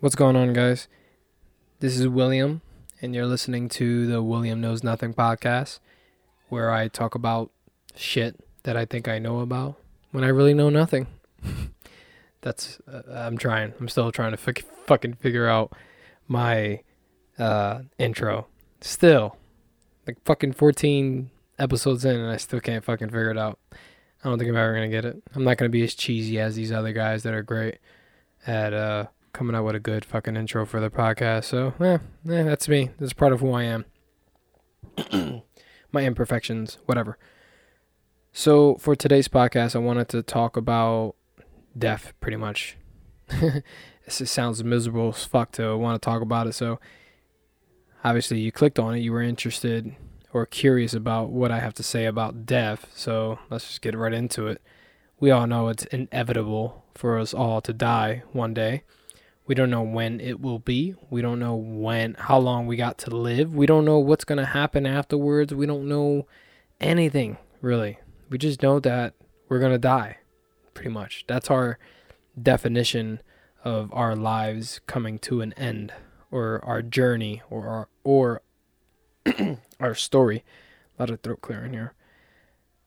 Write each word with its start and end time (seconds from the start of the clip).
What's 0.00 0.14
going 0.14 0.34
on, 0.34 0.54
guys? 0.54 0.88
This 1.80 2.00
is 2.00 2.08
William, 2.08 2.62
and 3.02 3.14
you're 3.14 3.26
listening 3.26 3.68
to 3.68 4.06
the 4.06 4.22
William 4.22 4.58
Knows 4.58 4.82
Nothing 4.82 5.12
podcast, 5.12 5.78
where 6.48 6.70
I 6.70 6.88
talk 6.88 7.14
about 7.14 7.50
shit 7.94 8.42
that 8.62 8.78
I 8.78 8.86
think 8.86 9.08
I 9.08 9.18
know 9.18 9.40
about 9.40 9.76
when 10.10 10.24
I 10.24 10.28
really 10.28 10.54
know 10.54 10.70
nothing. 10.70 11.06
That's 12.40 12.78
uh, 12.90 13.02
I'm 13.12 13.36
trying. 13.36 13.74
I'm 13.78 13.88
still 13.88 14.10
trying 14.10 14.34
to 14.34 14.38
f- 14.40 14.64
fucking 14.86 15.16
figure 15.16 15.46
out 15.46 15.74
my 16.26 16.80
uh, 17.38 17.80
intro. 17.98 18.46
Still, 18.80 19.36
like 20.06 20.16
fucking 20.24 20.54
14 20.54 21.30
episodes 21.58 22.06
in, 22.06 22.16
and 22.16 22.32
I 22.32 22.38
still 22.38 22.60
can't 22.60 22.84
fucking 22.84 23.08
figure 23.08 23.32
it 23.32 23.36
out. 23.36 23.58
I 24.24 24.30
don't 24.30 24.38
think 24.38 24.48
I'm 24.48 24.56
ever 24.56 24.72
gonna 24.72 24.88
get 24.88 25.04
it. 25.04 25.22
I'm 25.34 25.44
not 25.44 25.58
gonna 25.58 25.68
be 25.68 25.82
as 25.82 25.94
cheesy 25.94 26.40
as 26.40 26.56
these 26.56 26.72
other 26.72 26.94
guys 26.94 27.22
that 27.24 27.34
are 27.34 27.42
great 27.42 27.80
at 28.46 28.72
uh, 28.72 29.06
coming 29.32 29.54
out 29.54 29.64
with 29.64 29.74
a 29.74 29.80
good 29.80 30.04
fucking 30.04 30.36
intro 30.36 30.66
for 30.66 30.80
the 30.80 30.90
podcast. 30.90 31.44
So, 31.44 31.74
eh, 31.80 31.98
eh, 32.30 32.42
that's 32.42 32.68
me. 32.68 32.90
That's 32.98 33.12
part 33.12 33.32
of 33.32 33.40
who 33.40 33.52
I 33.52 33.64
am. 33.64 33.84
My 35.92 36.02
imperfections, 36.02 36.78
whatever. 36.86 37.18
So, 38.32 38.76
for 38.76 38.94
today's 38.94 39.28
podcast, 39.28 39.74
I 39.74 39.80
wanted 39.80 40.08
to 40.10 40.22
talk 40.22 40.56
about 40.56 41.16
death, 41.76 42.12
pretty 42.20 42.36
much. 42.36 42.76
this 43.40 44.30
sounds 44.30 44.62
miserable 44.62 45.08
as 45.08 45.24
fuck 45.24 45.52
to 45.52 45.76
want 45.76 46.00
to 46.00 46.04
talk 46.04 46.22
about 46.22 46.46
it. 46.46 46.52
So, 46.52 46.78
obviously, 48.04 48.40
you 48.40 48.52
clicked 48.52 48.78
on 48.78 48.94
it. 48.94 49.00
You 49.00 49.12
were 49.12 49.22
interested 49.22 49.94
or 50.32 50.46
curious 50.46 50.94
about 50.94 51.30
what 51.30 51.50
I 51.50 51.58
have 51.58 51.74
to 51.74 51.82
say 51.82 52.06
about 52.06 52.46
death. 52.46 52.86
So, 52.94 53.38
let's 53.50 53.66
just 53.66 53.82
get 53.82 53.96
right 53.96 54.12
into 54.12 54.46
it. 54.46 54.62
We 55.18 55.30
all 55.30 55.46
know 55.46 55.68
it's 55.68 55.84
inevitable 55.86 56.84
for 56.94 57.18
us 57.18 57.34
all 57.34 57.60
to 57.62 57.72
die 57.72 58.22
one 58.32 58.54
day. 58.54 58.84
We 59.50 59.56
don't 59.56 59.70
know 59.70 59.82
when 59.82 60.20
it 60.20 60.40
will 60.40 60.60
be. 60.60 60.94
We 61.10 61.22
don't 61.22 61.40
know 61.40 61.56
when, 61.56 62.14
how 62.16 62.38
long 62.38 62.68
we 62.68 62.76
got 62.76 62.98
to 62.98 63.10
live. 63.10 63.52
We 63.52 63.66
don't 63.66 63.84
know 63.84 63.98
what's 63.98 64.22
going 64.22 64.38
to 64.38 64.44
happen 64.44 64.86
afterwards. 64.86 65.52
We 65.52 65.66
don't 65.66 65.88
know 65.88 66.28
anything, 66.80 67.36
really. 67.60 67.98
We 68.28 68.38
just 68.38 68.62
know 68.62 68.78
that 68.78 69.14
we're 69.48 69.58
going 69.58 69.72
to 69.72 69.78
die, 69.78 70.18
pretty 70.72 70.90
much. 70.90 71.24
That's 71.26 71.50
our 71.50 71.80
definition 72.40 73.22
of 73.64 73.92
our 73.92 74.14
lives 74.14 74.80
coming 74.86 75.18
to 75.18 75.40
an 75.40 75.52
end 75.54 75.94
or 76.30 76.64
our 76.64 76.80
journey 76.80 77.42
or 77.50 77.66
our, 77.66 77.88
or 78.04 78.42
our 79.80 79.96
story. 79.96 80.44
A 80.96 81.02
lot 81.02 81.10
of 81.10 81.22
throat 81.22 81.40
clearing 81.40 81.72
here. 81.72 81.94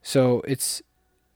So 0.01 0.41
it's 0.47 0.81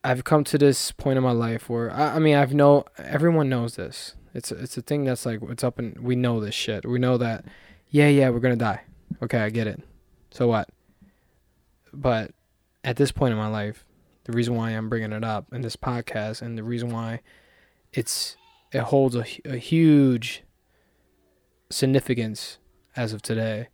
I've 0.02 0.24
come 0.24 0.42
to 0.44 0.56
this 0.56 0.90
point 0.90 1.18
in 1.18 1.22
my 1.22 1.32
life 1.32 1.68
where 1.68 1.92
I, 1.92 2.16
I 2.16 2.18
mean 2.18 2.34
I've 2.34 2.54
know 2.54 2.86
everyone 2.96 3.50
knows 3.50 3.76
this. 3.76 4.14
It's 4.38 4.52
it's 4.52 4.76
a 4.76 4.82
thing 4.82 5.04
that's 5.04 5.26
like 5.26 5.40
it's 5.50 5.64
up 5.64 5.80
and 5.80 5.98
we 5.98 6.14
know 6.14 6.40
this 6.40 6.54
shit. 6.54 6.86
We 6.86 7.00
know 7.00 7.18
that 7.18 7.44
yeah, 7.90 8.06
yeah, 8.06 8.30
we're 8.30 8.38
gonna 8.38 8.54
die. 8.54 8.82
Okay, 9.20 9.38
I 9.38 9.50
get 9.50 9.66
it. 9.66 9.82
So 10.30 10.46
what? 10.46 10.68
But 11.92 12.30
at 12.84 12.94
this 12.96 13.10
point 13.10 13.32
in 13.32 13.38
my 13.38 13.48
life, 13.48 13.84
the 14.24 14.32
reason 14.32 14.54
why 14.54 14.70
I'm 14.70 14.88
bringing 14.88 15.12
it 15.12 15.24
up 15.24 15.52
in 15.52 15.62
this 15.62 15.74
podcast 15.74 16.40
and 16.40 16.56
the 16.56 16.62
reason 16.62 16.90
why 16.90 17.20
it's 17.92 18.36
it 18.70 18.82
holds 18.82 19.16
a, 19.16 19.24
a 19.44 19.56
huge 19.56 20.44
significance 21.68 22.58
as 22.94 23.12
of 23.12 23.20
today 23.20 23.68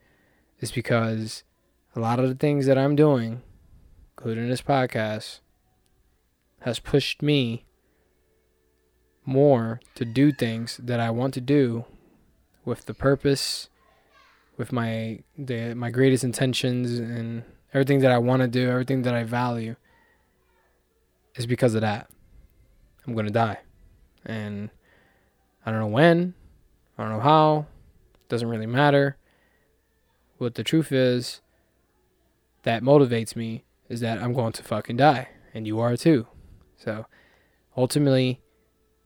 is 0.60 0.72
because 0.72 1.44
a 1.94 2.00
lot 2.00 2.18
of 2.18 2.26
the 2.26 2.34
things 2.34 2.64
that 2.64 2.78
I'm 2.78 2.96
doing, 2.96 3.42
including 4.16 4.48
this 4.48 4.62
podcast, 4.62 5.40
has 6.60 6.78
pushed 6.78 7.20
me 7.20 7.66
more 9.24 9.80
to 9.94 10.04
do 10.04 10.32
things 10.32 10.78
that 10.82 11.00
I 11.00 11.10
want 11.10 11.34
to 11.34 11.40
do 11.40 11.84
with 12.64 12.86
the 12.86 12.94
purpose, 12.94 13.68
with 14.56 14.72
my 14.72 15.20
the 15.36 15.74
my 15.74 15.90
greatest 15.90 16.24
intentions 16.24 16.98
and 16.98 17.44
everything 17.72 18.00
that 18.00 18.12
I 18.12 18.18
want 18.18 18.42
to 18.42 18.48
do, 18.48 18.70
everything 18.70 19.02
that 19.02 19.14
I 19.14 19.24
value 19.24 19.76
is 21.34 21.46
because 21.46 21.74
of 21.74 21.80
that. 21.80 22.08
I'm 23.06 23.14
going 23.14 23.26
to 23.26 23.32
die. 23.32 23.58
And 24.24 24.70
I 25.66 25.70
don't 25.70 25.80
know 25.80 25.86
when, 25.86 26.34
I 26.96 27.02
don't 27.02 27.12
know 27.12 27.20
how, 27.20 27.66
doesn't 28.28 28.48
really 28.48 28.66
matter. 28.66 29.16
What 30.38 30.54
the 30.54 30.64
truth 30.64 30.92
is 30.92 31.40
that 32.62 32.82
motivates 32.82 33.36
me 33.36 33.64
is 33.88 34.00
that 34.00 34.18
I'm 34.18 34.32
going 34.32 34.52
to 34.52 34.62
fucking 34.62 34.96
die 34.96 35.28
and 35.52 35.66
you 35.66 35.80
are 35.80 35.96
too. 35.96 36.26
So 36.76 37.06
ultimately 37.76 38.40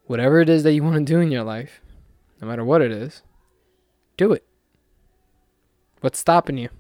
whatever 0.09 0.41
it 0.41 0.49
is 0.49 0.65
that 0.65 0.73
you 0.73 0.83
want 0.83 0.97
to 0.97 1.05
do 1.05 1.21
in 1.21 1.31
your 1.31 1.45
life, 1.45 1.81
no 2.41 2.49
matter 2.49 2.65
what 2.65 2.83
it 2.83 2.91
is, 2.91 3.23
do 4.17 4.33
it. 4.33 4.45
What's 6.01 6.19
stopping 6.19 6.59
you? 6.59 6.71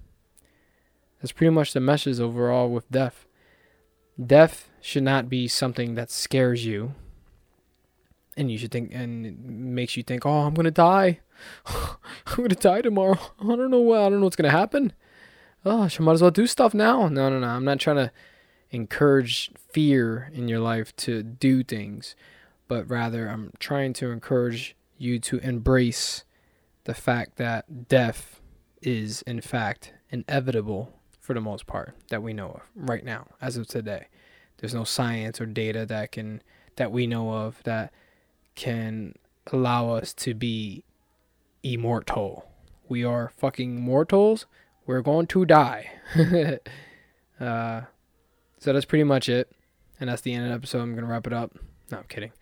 That's 1.20 1.32
pretty 1.32 1.50
much 1.50 1.72
the 1.72 1.80
message 1.80 2.18
overall 2.18 2.70
with 2.70 2.90
death. 2.90 3.26
Death 4.24 4.70
should 4.80 5.02
not 5.02 5.28
be 5.28 5.46
something 5.46 5.94
that 5.94 6.10
scares 6.10 6.64
you 6.64 6.94
and 8.36 8.50
you 8.50 8.56
should 8.56 8.70
think 8.70 8.92
and 8.94 9.74
makes 9.74 9.96
you 9.96 10.02
think, 10.02 10.24
"Oh, 10.24 10.46
I'm 10.46 10.54
going 10.54 10.64
to 10.64 10.70
die. 10.70 11.20
I'm 11.66 12.36
going 12.36 12.48
to 12.48 12.54
die 12.54 12.80
tomorrow. 12.80 13.18
I 13.40 13.44
don't 13.56 13.70
know 13.70 13.80
what 13.80 14.00
I 14.00 14.08
don't 14.08 14.20
know 14.20 14.24
what's 14.24 14.36
going 14.36 14.50
to 14.50 14.56
happen. 14.56 14.92
Oh, 15.64 15.82
I 15.82 16.02
might 16.02 16.12
as 16.12 16.22
well 16.22 16.30
do 16.30 16.46
stuff 16.46 16.72
now." 16.72 17.08
No, 17.08 17.28
no, 17.28 17.40
no. 17.40 17.48
I'm 17.48 17.64
not 17.64 17.80
trying 17.80 17.96
to 17.96 18.12
encourage 18.70 19.50
fear 19.72 20.30
in 20.32 20.48
your 20.48 20.60
life 20.60 20.94
to 20.96 21.22
do 21.22 21.64
things 21.64 22.14
but 22.68 22.88
rather 22.88 23.28
I'm 23.28 23.52
trying 23.58 23.92
to 23.94 24.10
encourage 24.10 24.76
you 24.96 25.18
to 25.20 25.38
embrace 25.38 26.24
the 26.84 26.94
fact 26.94 27.36
that 27.36 27.88
death 27.88 28.40
is, 28.82 29.22
in 29.22 29.40
fact, 29.40 29.92
inevitable 30.10 30.92
for 31.20 31.34
the 31.34 31.40
most 31.40 31.66
part 31.66 31.94
that 32.08 32.22
we 32.22 32.32
know 32.32 32.48
of 32.48 32.60
right 32.74 33.04
now, 33.04 33.26
as 33.40 33.56
of 33.56 33.66
today. 33.66 34.06
There's 34.58 34.74
no 34.74 34.84
science 34.84 35.40
or 35.40 35.46
data 35.46 35.86
that 35.86 36.12
can 36.12 36.42
that 36.76 36.92
we 36.92 37.06
know 37.06 37.32
of 37.32 37.62
that 37.64 37.92
can 38.54 39.14
allow 39.52 39.90
us 39.90 40.12
to 40.14 40.34
be 40.34 40.84
immortal. 41.62 42.50
We 42.88 43.04
are 43.04 43.32
fucking 43.36 43.80
mortals. 43.80 44.46
We're 44.86 45.02
going 45.02 45.26
to 45.28 45.44
die. 45.44 45.90
uh, 47.40 47.82
so 48.58 48.72
that's 48.72 48.84
pretty 48.86 49.04
much 49.04 49.28
it. 49.28 49.52
And 50.00 50.08
that's 50.08 50.22
the 50.22 50.32
end 50.32 50.44
of 50.44 50.50
the 50.50 50.54
episode. 50.54 50.80
I'm 50.80 50.92
going 50.92 51.04
to 51.04 51.10
wrap 51.10 51.26
it 51.26 51.32
up. 51.32 51.58
No, 51.90 51.98
I'm 51.98 52.04
kidding. 52.04 52.32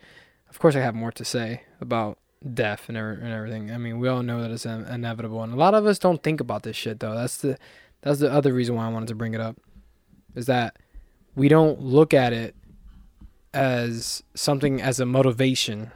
Of 0.51 0.59
course, 0.59 0.75
I 0.75 0.81
have 0.81 0.95
more 0.95 1.13
to 1.13 1.25
say 1.25 1.63
about 1.81 2.19
death 2.55 2.89
and, 2.89 2.97
and 2.97 3.33
everything. 3.33 3.71
I 3.71 3.79
mean, 3.79 3.99
we 3.99 4.09
all 4.09 4.23
know 4.23 4.43
that 4.43 4.51
it's 4.51 4.67
inevitable, 4.67 5.43
and 5.43 5.53
a 5.53 5.57
lot 5.57 5.75
of 5.75 5.87
us 5.87 5.99
don't 5.99 6.23
think 6.23 6.41
about 6.41 6.63
this 6.63 6.77
shit 6.77 7.01
though. 7.01 7.15
That's 7.15 7.39
the 7.39 7.59
that's 8.03 8.21
the 8.21 8.33
other 8.33 8.53
reason 8.53 8.77
why 8.77 8.87
I 8.87 8.91
wanted 8.91 9.09
to 9.09 9.15
bring 9.15 9.35
it 9.35 9.41
up, 9.41 9.57
is 10.35 10.47
that 10.47 10.77
we 11.35 11.49
don't 11.49 11.81
look 11.81 12.15
at 12.15 12.33
it 12.33 12.55
as 13.53 14.23
something 14.35 14.83
as 14.83 15.01
a 15.01 15.07
motivation 15.07 15.93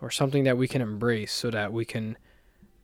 or 0.00 0.10
something 0.10 0.44
that 0.44 0.58
we 0.58 0.66
can 0.66 0.82
embrace 0.82 1.32
so 1.32 1.50
that 1.50 1.72
we 1.72 1.84
can 1.84 2.16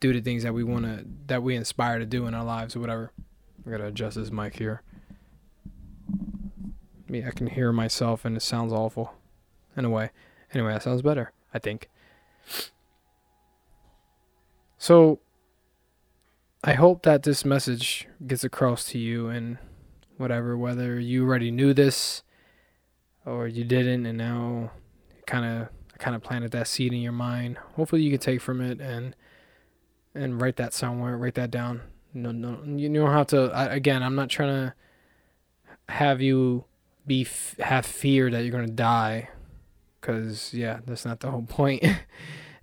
do 0.00 0.12
the 0.12 0.20
things 0.20 0.44
that 0.44 0.54
we 0.54 0.62
want 0.62 0.84
to 0.84 1.04
that 1.26 1.42
we 1.42 1.56
inspire 1.56 1.98
to 1.98 2.06
do 2.06 2.26
in 2.26 2.34
our 2.34 2.44
lives 2.44 2.76
or 2.76 2.80
whatever. 2.80 3.12
I 3.66 3.70
gotta 3.70 3.86
adjust 3.86 4.16
this 4.16 4.30
mic 4.30 4.56
here. 4.56 4.82
I 6.10 7.10
mean, 7.10 7.26
I 7.26 7.30
can 7.30 7.48
hear 7.48 7.72
myself 7.72 8.24
and 8.24 8.36
it 8.36 8.40
sounds 8.40 8.72
awful 8.72 9.14
in 9.78 9.84
a 9.84 9.90
way. 9.90 10.10
Anyway, 10.52 10.72
that 10.72 10.82
sounds 10.82 11.02
better, 11.02 11.32
I 11.54 11.58
think. 11.58 11.88
So, 14.76 15.20
I 16.64 16.74
hope 16.74 17.02
that 17.04 17.22
this 17.22 17.44
message 17.44 18.08
gets 18.26 18.44
across 18.44 18.84
to 18.90 18.98
you 18.98 19.28
and 19.28 19.58
whatever, 20.16 20.56
whether 20.56 20.98
you 20.98 21.24
already 21.24 21.50
knew 21.50 21.72
this 21.72 22.22
or 23.24 23.46
you 23.46 23.64
didn't, 23.64 24.06
and 24.06 24.18
now 24.18 24.72
kind 25.26 25.44
of 25.44 25.68
kind 25.98 26.14
of 26.14 26.22
planted 26.22 26.52
that 26.52 26.66
seed 26.66 26.92
in 26.92 27.00
your 27.00 27.12
mind. 27.12 27.58
Hopefully, 27.76 28.02
you 28.02 28.10
can 28.10 28.20
take 28.20 28.40
from 28.40 28.60
it 28.60 28.80
and 28.80 29.14
and 30.14 30.40
write 30.40 30.56
that 30.56 30.72
somewhere, 30.72 31.16
write 31.16 31.34
that 31.34 31.50
down. 31.50 31.82
No, 32.14 32.32
no, 32.32 32.62
you 32.64 32.88
don't 32.88 33.10
have 33.10 33.26
to. 33.28 33.50
I, 33.52 33.66
again, 33.74 34.02
I'm 34.02 34.14
not 34.14 34.30
trying 34.30 34.48
to 34.48 34.74
have 35.92 36.20
you 36.20 36.64
be 37.06 37.26
have 37.60 37.86
fear 37.86 38.30
that 38.30 38.42
you're 38.42 38.52
gonna 38.52 38.66
die 38.66 39.28
because 40.00 40.52
yeah 40.54 40.80
that's 40.86 41.04
not 41.04 41.20
the 41.20 41.30
whole 41.30 41.42
point. 41.48 41.84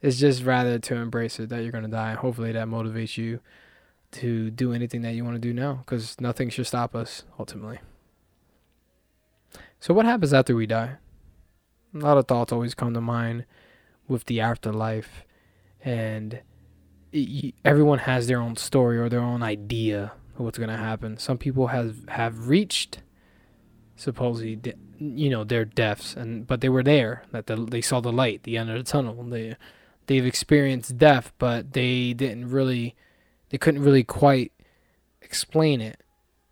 It's 0.01 0.17
just 0.19 0.43
rather 0.43 0.77
to 0.77 0.95
embrace 0.95 1.39
it 1.39 1.49
that 1.49 1.63
you're 1.63 1.71
to 1.71 1.89
die. 1.89 2.13
Hopefully 2.13 2.51
that 2.51 2.67
motivates 2.67 3.17
you 3.17 3.39
to 4.11 4.49
do 4.51 4.71
anything 4.71 5.01
that 5.01 5.13
you 5.13 5.23
want 5.23 5.35
to 5.35 5.39
do 5.39 5.53
now 5.53 5.81
because 5.85 6.19
nothing 6.21 6.49
should 6.49 6.67
stop 6.67 6.95
us 6.95 7.23
ultimately. 7.39 7.79
So 9.79 9.93
what 9.93 10.05
happens 10.05 10.33
after 10.33 10.55
we 10.55 10.65
die? 10.65 10.97
A 11.93 11.97
lot 11.97 12.17
of 12.17 12.27
thoughts 12.27 12.51
always 12.51 12.75
come 12.75 12.93
to 12.93 13.01
mind 13.01 13.45
with 14.07 14.25
the 14.25 14.41
afterlife 14.41 15.25
and 15.83 16.41
everyone 17.63 17.99
has 17.99 18.27
their 18.27 18.41
own 18.41 18.55
story 18.57 18.97
or 18.97 19.09
their 19.09 19.21
own 19.21 19.43
idea 19.43 20.13
of 20.37 20.45
what's 20.45 20.57
to 20.69 20.77
happen. 20.77 21.17
Some 21.17 21.37
people 21.37 21.67
have 21.67 22.07
have 22.09 22.47
reached 22.47 22.99
supposedly 23.95 24.59
you 24.99 25.29
know 25.29 25.43
deaths 25.43 26.15
and 26.15 26.45
but 26.45 26.59
they 26.61 26.69
were 26.69 26.83
there 26.83 27.23
that 27.31 27.47
the, 27.47 27.55
they 27.55 27.81
saw 27.81 28.01
the 28.01 28.11
light 28.11 28.43
the 28.43 28.57
end 28.57 28.69
of 28.69 28.77
the 28.77 28.83
tunnel 28.83 29.23
they 29.23 29.55
they've 30.07 30.25
experienced 30.25 30.97
death, 30.97 31.33
but 31.37 31.73
they 31.73 32.13
didn't 32.13 32.49
really, 32.49 32.95
they 33.49 33.57
couldn't 33.57 33.83
really 33.83 34.03
quite 34.03 34.51
explain 35.21 35.81
it. 35.81 36.01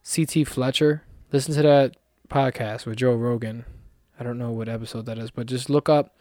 C.T. 0.01 0.43
Fletcher, 0.45 1.03
listen 1.31 1.53
to 1.55 1.61
that 1.61 1.95
podcast 2.29 2.85
with 2.85 2.97
Joe 2.97 3.13
Rogan. 3.13 3.65
I 4.19 4.23
don't 4.23 4.37
know 4.37 4.51
what 4.51 4.69
episode 4.69 5.05
that 5.05 5.17
is, 5.17 5.31
but 5.31 5.47
just 5.47 5.69
look 5.69 5.89
up 5.89 6.15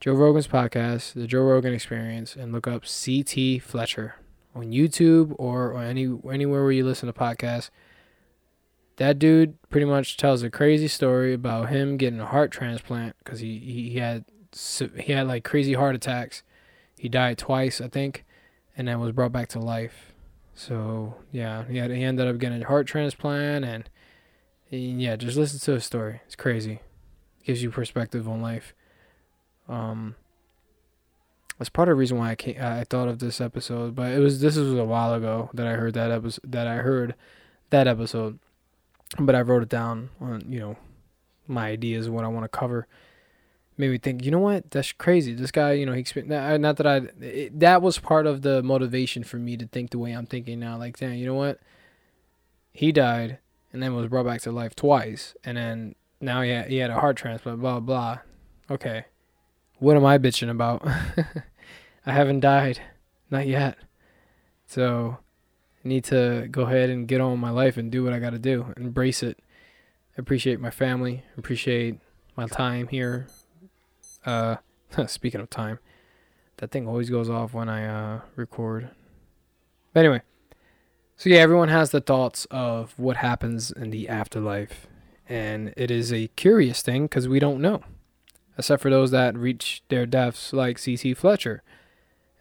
Joe 0.00 0.12
Rogan's 0.12 0.48
podcast, 0.48 1.14
The 1.14 1.26
Joe 1.26 1.42
Rogan 1.42 1.72
Experience, 1.72 2.36
and 2.36 2.52
look 2.52 2.66
up 2.66 2.86
C.T. 2.86 3.60
Fletcher 3.60 4.16
on 4.54 4.66
YouTube 4.66 5.34
or, 5.38 5.72
or 5.72 5.82
any 5.82 6.18
anywhere 6.30 6.62
where 6.62 6.72
you 6.72 6.84
listen 6.84 7.06
to 7.06 7.12
podcasts. 7.12 7.70
That 8.96 9.18
dude 9.18 9.58
pretty 9.68 9.84
much 9.84 10.16
tells 10.16 10.42
a 10.42 10.50
crazy 10.50 10.88
story 10.88 11.34
about 11.34 11.68
him 11.68 11.96
getting 11.96 12.20
a 12.20 12.26
heart 12.26 12.50
transplant 12.50 13.14
because 13.18 13.40
he, 13.40 13.58
he 13.58 13.98
had 13.98 14.24
he 14.54 15.12
had 15.12 15.26
like 15.26 15.44
crazy 15.44 15.74
heart 15.74 15.94
attacks. 15.94 16.42
He 16.98 17.08
died 17.08 17.36
twice, 17.36 17.80
I 17.80 17.88
think, 17.88 18.24
and 18.76 18.88
then 18.88 19.00
was 19.00 19.12
brought 19.12 19.32
back 19.32 19.48
to 19.48 19.58
life. 19.58 20.12
So 20.54 21.16
yeah, 21.30 21.64
he 21.66 21.76
had 21.76 21.90
he 21.90 22.02
ended 22.02 22.26
up 22.26 22.38
getting 22.38 22.62
a 22.62 22.66
heart 22.66 22.86
transplant, 22.86 23.66
and, 23.66 23.90
and 24.70 25.02
yeah, 25.02 25.16
just 25.16 25.36
listen 25.36 25.60
to 25.60 25.72
his 25.72 25.84
story. 25.84 26.22
It's 26.24 26.36
crazy. 26.36 26.80
Gives 27.44 27.62
you 27.62 27.70
perspective 27.70 28.26
on 28.26 28.40
life. 28.40 28.74
Um, 29.68 30.14
that's 31.58 31.68
part 31.68 31.88
of 31.88 31.92
the 31.92 31.98
reason 31.98 32.18
why 32.18 32.30
I 32.30 32.34
came, 32.34 32.56
I 32.60 32.84
thought 32.84 33.08
of 33.08 33.18
this 33.18 33.40
episode, 33.40 33.94
but 33.94 34.12
it 34.12 34.18
was 34.18 34.40
this 34.40 34.56
was 34.56 34.72
a 34.72 34.84
while 34.84 35.12
ago 35.12 35.50
that 35.52 35.66
I 35.66 35.72
heard 35.72 35.94
that 35.94 36.10
episode 36.10 36.50
that 36.50 36.66
I 36.66 36.76
heard 36.76 37.14
that 37.70 37.86
episode, 37.86 38.38
but 39.18 39.34
I 39.34 39.40
wrote 39.40 39.62
it 39.62 39.68
down 39.68 40.10
on 40.20 40.44
you 40.48 40.60
know 40.60 40.76
my 41.46 41.68
ideas 41.68 42.08
what 42.08 42.24
I 42.24 42.28
want 42.28 42.44
to 42.44 42.48
cover. 42.48 42.86
Made 43.78 43.90
me 43.90 43.98
think, 43.98 44.24
you 44.24 44.30
know 44.30 44.38
what? 44.38 44.70
That's 44.70 44.92
crazy. 44.92 45.34
This 45.34 45.50
guy, 45.50 45.72
you 45.72 45.84
know, 45.84 45.92
he 45.92 46.02
not 46.24 46.76
that 46.78 46.86
I 46.86 46.96
it, 47.20 47.60
that 47.60 47.82
was 47.82 47.98
part 47.98 48.26
of 48.26 48.40
the 48.40 48.62
motivation 48.62 49.22
for 49.22 49.36
me 49.36 49.56
to 49.58 49.66
think 49.66 49.90
the 49.90 49.98
way 49.98 50.12
I'm 50.12 50.26
thinking 50.26 50.58
now. 50.58 50.78
Like, 50.78 50.98
damn, 50.98 51.14
you 51.14 51.26
know 51.26 51.34
what? 51.34 51.60
He 52.72 52.90
died 52.90 53.38
and 53.72 53.82
then 53.82 53.94
was 53.94 54.08
brought 54.08 54.24
back 54.24 54.40
to 54.42 54.52
life 54.52 54.74
twice, 54.74 55.34
and 55.44 55.58
then 55.58 55.94
now 56.20 56.40
he 56.40 56.50
had, 56.50 56.68
he 56.68 56.78
had 56.78 56.90
a 56.90 57.00
heart 57.00 57.16
transplant. 57.18 57.60
Blah 57.60 57.80
blah. 57.80 58.20
Okay 58.70 59.04
what 59.78 59.96
am 59.96 60.04
I 60.04 60.18
bitching 60.18 60.50
about? 60.50 60.86
I 62.06 62.12
haven't 62.12 62.40
died, 62.40 62.80
not 63.30 63.46
yet. 63.46 63.76
So 64.66 65.18
need 65.86 66.04
to 66.04 66.48
go 66.50 66.62
ahead 66.62 66.90
and 66.90 67.08
get 67.08 67.20
on 67.20 67.32
with 67.32 67.40
my 67.40 67.50
life 67.50 67.76
and 67.76 67.90
do 67.90 68.04
what 68.04 68.12
I 68.12 68.18
got 68.18 68.30
to 68.30 68.38
do, 68.38 68.72
embrace 68.76 69.22
it. 69.22 69.38
Appreciate 70.18 70.60
my 70.60 70.70
family, 70.70 71.24
appreciate 71.36 71.98
my 72.36 72.46
time 72.46 72.88
here. 72.88 73.28
Uh, 74.24 74.56
speaking 75.06 75.40
of 75.40 75.50
time, 75.50 75.78
that 76.56 76.70
thing 76.70 76.88
always 76.88 77.10
goes 77.10 77.28
off 77.28 77.52
when 77.52 77.68
I 77.68 77.86
uh, 77.86 78.20
record. 78.34 78.90
But 79.92 80.00
anyway, 80.00 80.22
so 81.16 81.30
yeah, 81.30 81.38
everyone 81.38 81.68
has 81.68 81.90
the 81.90 82.00
thoughts 82.00 82.46
of 82.50 82.98
what 82.98 83.18
happens 83.18 83.70
in 83.70 83.90
the 83.90 84.08
afterlife, 84.08 84.86
and 85.28 85.72
it 85.76 85.90
is 85.90 86.12
a 86.12 86.28
curious 86.28 86.82
thing 86.82 87.04
because 87.04 87.28
we 87.28 87.38
don't 87.38 87.60
know 87.60 87.82
except 88.58 88.82
for 88.82 88.90
those 88.90 89.10
that 89.10 89.36
reach 89.36 89.82
their 89.88 90.06
deaths, 90.06 90.52
like 90.52 90.78
C.T. 90.78 91.14
Fletcher. 91.14 91.62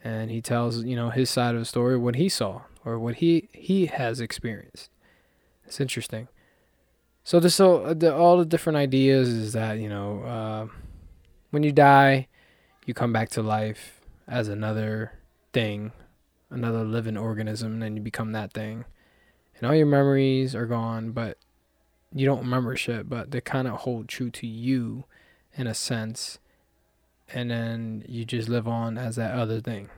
And 0.03 0.29
he 0.29 0.41
tells, 0.41 0.83
you 0.83 0.95
know, 0.95 1.09
his 1.09 1.29
side 1.29 1.55
of 1.55 1.61
the 1.61 1.65
story, 1.65 1.97
what 1.97 2.15
he 2.15 2.29
saw 2.29 2.61
or 2.85 2.99
what 2.99 3.15
he 3.15 3.49
he 3.51 3.87
has 3.87 4.21
experienced. 4.21 4.89
It's 5.65 5.81
interesting. 5.81 6.27
So 7.23 7.39
this 7.39 7.55
so 7.55 7.93
the, 7.93 8.15
all 8.15 8.37
the 8.37 8.45
different 8.45 8.77
ideas 8.77 9.27
is 9.27 9.53
that 9.53 9.79
you 9.79 9.89
know 9.89 10.23
uh, 10.23 10.67
when 11.49 11.63
you 11.63 11.71
die, 11.71 12.27
you 12.85 12.93
come 12.93 13.11
back 13.11 13.29
to 13.31 13.41
life 13.41 13.99
as 14.27 14.47
another 14.47 15.13
thing, 15.51 15.91
another 16.49 16.83
living 16.83 17.17
organism, 17.17 17.73
and 17.73 17.81
then 17.81 17.97
you 17.97 18.01
become 18.01 18.31
that 18.33 18.53
thing, 18.53 18.85
and 19.57 19.67
all 19.67 19.75
your 19.75 19.87
memories 19.87 20.53
are 20.55 20.67
gone, 20.67 21.11
but 21.11 21.37
you 22.13 22.25
don't 22.25 22.39
remember 22.39 22.75
shit, 22.75 23.09
but 23.09 23.31
they 23.31 23.41
kind 23.41 23.67
of 23.67 23.79
hold 23.81 24.07
true 24.07 24.29
to 24.29 24.47
you 24.47 25.05
in 25.55 25.65
a 25.65 25.73
sense, 25.73 26.37
and 27.33 27.49
then 27.49 28.05
you 28.07 28.23
just 28.23 28.47
live 28.47 28.67
on 28.67 28.97
as 28.99 29.15
that 29.15 29.33
other 29.33 29.59
thing. 29.59 29.89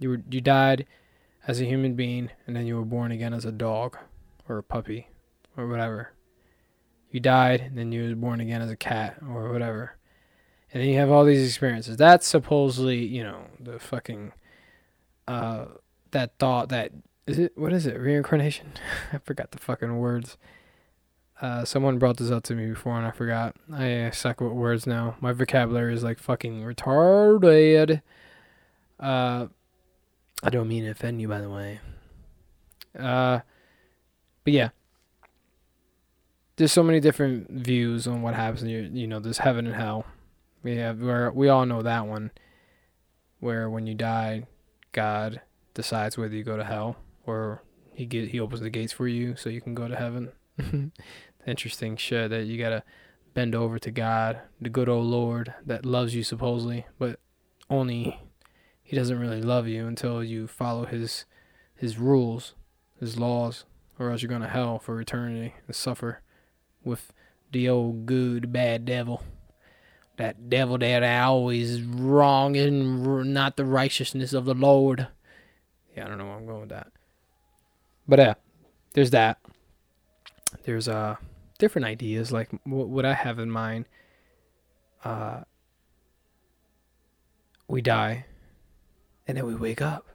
You 0.00 0.10
were 0.10 0.22
you 0.28 0.40
died 0.40 0.84
as 1.46 1.60
a 1.60 1.64
human 1.64 1.94
being, 1.94 2.30
and 2.46 2.56
then 2.56 2.66
you 2.66 2.76
were 2.76 2.84
born 2.84 3.12
again 3.12 3.32
as 3.32 3.44
a 3.44 3.52
dog 3.52 3.96
or 4.48 4.58
a 4.58 4.62
puppy 4.62 5.08
or 5.56 5.66
whatever. 5.66 6.12
You 7.10 7.20
died, 7.20 7.60
and 7.60 7.78
then 7.78 7.92
you 7.92 8.08
were 8.08 8.14
born 8.14 8.40
again 8.40 8.60
as 8.60 8.70
a 8.70 8.76
cat 8.76 9.16
or 9.28 9.52
whatever. 9.52 9.96
And 10.72 10.82
then 10.82 10.90
you 10.90 10.98
have 10.98 11.10
all 11.10 11.24
these 11.24 11.46
experiences. 11.46 11.96
That's 11.96 12.26
supposedly, 12.26 13.04
you 13.04 13.22
know, 13.22 13.46
the 13.60 13.78
fucking 13.78 14.32
uh 15.28 15.66
that 16.12 16.38
thought 16.38 16.68
that 16.68 16.92
is 17.26 17.38
it 17.38 17.56
what 17.56 17.72
is 17.72 17.86
it? 17.86 17.98
Reincarnation? 17.98 18.72
I 19.12 19.18
forgot 19.18 19.52
the 19.52 19.58
fucking 19.58 19.98
words. 19.98 20.36
Uh, 21.40 21.64
someone 21.66 21.98
brought 21.98 22.16
this 22.16 22.30
up 22.30 22.42
to 22.44 22.54
me 22.54 22.68
before 22.70 22.96
and 22.96 23.06
I 23.06 23.10
forgot. 23.10 23.56
I 23.72 24.10
suck 24.10 24.40
with 24.40 24.52
words 24.52 24.86
now. 24.86 25.16
My 25.20 25.32
vocabulary 25.32 25.92
is 25.92 26.02
like 26.02 26.18
fucking 26.18 26.62
retarded. 26.62 28.00
Uh, 28.98 29.48
I 30.42 30.50
don't 30.50 30.68
mean 30.68 30.84
to 30.84 30.90
offend 30.90 31.20
you, 31.20 31.28
by 31.28 31.40
the 31.40 31.50
way. 31.50 31.80
Uh, 32.98 33.40
but 34.44 34.52
yeah, 34.52 34.68
there's 36.56 36.72
so 36.72 36.82
many 36.82 37.00
different 37.00 37.50
views 37.50 38.06
on 38.06 38.22
what 38.22 38.34
happens. 38.34 38.62
In 38.62 38.68
your, 38.68 38.82
you 38.82 39.06
know, 39.06 39.20
there's 39.20 39.38
heaven 39.38 39.66
and 39.66 39.74
hell. 39.74 40.06
We 40.62 40.76
have 40.76 41.00
where 41.00 41.30
we 41.30 41.48
all 41.48 41.66
know 41.66 41.82
that 41.82 42.06
one, 42.06 42.30
where 43.40 43.68
when 43.70 43.86
you 43.86 43.94
die, 43.94 44.46
God 44.92 45.40
decides 45.74 46.16
whether 46.16 46.34
you 46.34 46.42
go 46.42 46.56
to 46.56 46.64
hell 46.64 46.96
or 47.26 47.62
he 47.94 48.06
get 48.06 48.30
he 48.30 48.40
opens 48.40 48.60
the 48.60 48.70
gates 48.70 48.92
for 48.92 49.06
you 49.06 49.36
so 49.36 49.48
you 49.48 49.60
can 49.60 49.74
go 49.74 49.88
to 49.88 49.96
heaven. 49.96 50.32
interesting 51.46 51.96
shit 51.96 52.30
that 52.30 52.44
you 52.44 52.58
gotta 52.58 52.82
bend 53.34 53.54
over 53.54 53.78
to 53.78 53.90
God, 53.90 54.40
the 54.60 54.68
good 54.68 54.88
old 54.88 55.06
Lord 55.06 55.54
that 55.64 55.86
loves 55.86 56.14
you 56.14 56.22
supposedly, 56.22 56.86
but 56.98 57.20
only 57.68 58.20
he 58.86 58.94
doesn't 58.94 59.18
really 59.18 59.42
love 59.42 59.66
you 59.66 59.88
until 59.88 60.22
you 60.22 60.46
follow 60.46 60.86
his 60.86 61.24
his 61.74 61.98
rules, 61.98 62.54
his 63.00 63.18
laws, 63.18 63.64
or 63.98 64.10
else 64.10 64.22
you're 64.22 64.28
going 64.28 64.42
to 64.42 64.48
hell 64.48 64.78
for 64.78 65.00
eternity 65.00 65.54
and 65.66 65.74
suffer 65.74 66.20
with 66.84 67.12
the 67.50 67.68
old 67.68 68.06
good 68.06 68.52
bad 68.52 68.84
devil. 68.84 69.24
That 70.18 70.48
devil 70.48 70.78
that 70.78 71.02
always 71.02 71.82
wrong 71.82 72.56
and 72.56 73.34
not 73.34 73.56
the 73.56 73.64
righteousness 73.64 74.32
of 74.32 74.44
the 74.44 74.54
Lord. 74.54 75.08
Yeah, 75.96 76.04
I 76.04 76.08
don't 76.08 76.18
know 76.18 76.26
where 76.26 76.36
I'm 76.36 76.46
going 76.46 76.60
with 76.60 76.68
that. 76.70 76.92
But 78.06 78.20
yeah, 78.20 78.34
there's 78.94 79.10
that. 79.10 79.38
There's 80.62 80.86
uh 80.86 81.16
different 81.58 81.86
ideas, 81.86 82.30
like 82.30 82.50
what, 82.62 82.88
what 82.88 83.04
I 83.04 83.14
have 83.14 83.40
in 83.40 83.50
mind. 83.50 83.86
Uh, 85.04 85.40
we 87.68 87.82
die, 87.82 88.26
and 89.26 89.36
then 89.36 89.46
we 89.46 89.54
wake 89.54 89.82
up. 89.82 90.06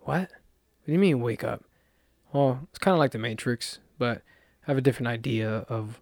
What? 0.00 0.20
What 0.20 0.86
do 0.86 0.92
you 0.92 0.98
mean 0.98 1.20
wake 1.20 1.44
up? 1.44 1.64
Well, 2.32 2.60
it's 2.70 2.78
kind 2.78 2.92
of 2.92 2.98
like 2.98 3.10
the 3.10 3.18
Matrix, 3.18 3.78
but 3.98 4.18
I 4.66 4.70
have 4.70 4.78
a 4.78 4.82
different 4.82 5.08
idea 5.08 5.48
of 5.68 6.00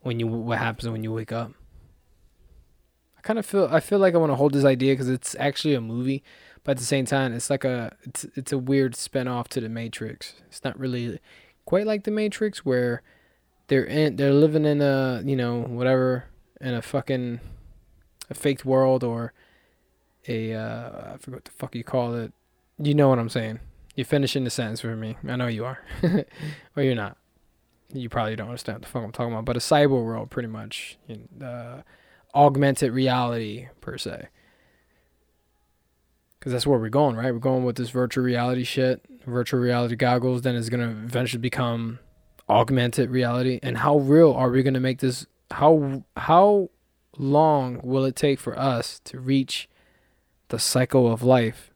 when 0.00 0.20
you 0.20 0.26
what 0.26 0.58
happens 0.58 0.88
when 0.88 1.02
you 1.02 1.12
wake 1.12 1.32
up. 1.32 1.52
I 3.18 3.20
kind 3.22 3.38
of 3.38 3.46
feel 3.46 3.68
I 3.70 3.80
feel 3.80 3.98
like 3.98 4.14
I 4.14 4.18
want 4.18 4.32
to 4.32 4.36
hold 4.36 4.52
this 4.52 4.64
idea 4.64 4.92
because 4.92 5.08
it's 5.08 5.34
actually 5.38 5.74
a 5.74 5.80
movie, 5.80 6.22
but 6.62 6.72
at 6.72 6.78
the 6.78 6.84
same 6.84 7.06
time, 7.06 7.32
it's 7.32 7.50
like 7.50 7.64
a 7.64 7.96
it's 8.02 8.24
it's 8.34 8.52
a 8.52 8.58
weird 8.58 8.94
spin 8.94 9.28
off 9.28 9.48
to 9.50 9.60
the 9.60 9.68
Matrix. 9.68 10.34
It's 10.46 10.62
not 10.62 10.78
really 10.78 11.18
quite 11.64 11.86
like 11.86 12.04
the 12.04 12.10
Matrix, 12.10 12.64
where 12.64 13.02
they're 13.68 13.84
in 13.84 14.16
they're 14.16 14.32
living 14.32 14.64
in 14.64 14.80
a 14.80 15.22
you 15.24 15.36
know 15.36 15.60
whatever 15.60 16.24
in 16.60 16.74
a 16.74 16.82
fucking 16.82 17.40
a 18.30 18.34
faked 18.34 18.64
world 18.64 19.04
or 19.04 19.32
a 20.28 20.54
uh, 20.54 21.14
I 21.14 21.16
forget 21.18 21.34
what 21.34 21.44
the 21.44 21.50
fuck 21.52 21.74
you 21.74 21.84
call 21.84 22.14
it. 22.14 22.32
You 22.78 22.94
know 22.94 23.08
what 23.08 23.18
I'm 23.18 23.28
saying. 23.28 23.60
You're 23.94 24.04
finishing 24.04 24.44
the 24.44 24.50
sentence 24.50 24.80
for 24.80 24.94
me. 24.94 25.16
I 25.26 25.36
know 25.36 25.46
you 25.46 25.64
are, 25.64 25.80
or 26.76 26.82
you're 26.82 26.94
not. 26.94 27.16
You 27.92 28.08
probably 28.08 28.36
don't 28.36 28.48
understand 28.48 28.76
what 28.76 28.82
the 28.82 28.88
fuck 28.88 29.04
I'm 29.04 29.12
talking 29.12 29.32
about. 29.32 29.44
But 29.46 29.56
a 29.56 29.60
cyber 29.60 30.04
world, 30.04 30.30
pretty 30.30 30.48
much, 30.48 30.98
uh, 31.42 31.82
augmented 32.34 32.92
reality 32.92 33.68
per 33.80 33.96
se 33.96 34.28
because 36.46 36.52
that's 36.52 36.66
where 36.66 36.78
we're 36.78 36.88
going, 36.88 37.16
right? 37.16 37.32
We're 37.32 37.40
going 37.40 37.64
with 37.64 37.74
this 37.74 37.90
virtual 37.90 38.22
reality 38.22 38.62
shit, 38.62 39.04
virtual 39.26 39.58
reality 39.58 39.96
goggles. 39.96 40.42
Then 40.42 40.54
it's 40.54 40.68
gonna 40.68 40.90
eventually 40.90 41.40
become 41.40 41.98
augmented 42.48 43.10
reality. 43.10 43.58
And 43.64 43.78
how 43.78 43.98
real 43.98 44.32
are 44.32 44.48
we 44.48 44.62
gonna 44.62 44.78
make 44.78 45.00
this? 45.00 45.26
How 45.50 46.04
how 46.16 46.70
long 47.18 47.80
will 47.82 48.04
it 48.04 48.14
take 48.14 48.38
for 48.38 48.56
us 48.56 49.00
to 49.06 49.18
reach 49.18 49.68
the 50.48 50.58
cycle 50.58 51.12
of 51.12 51.22
life 51.22 51.72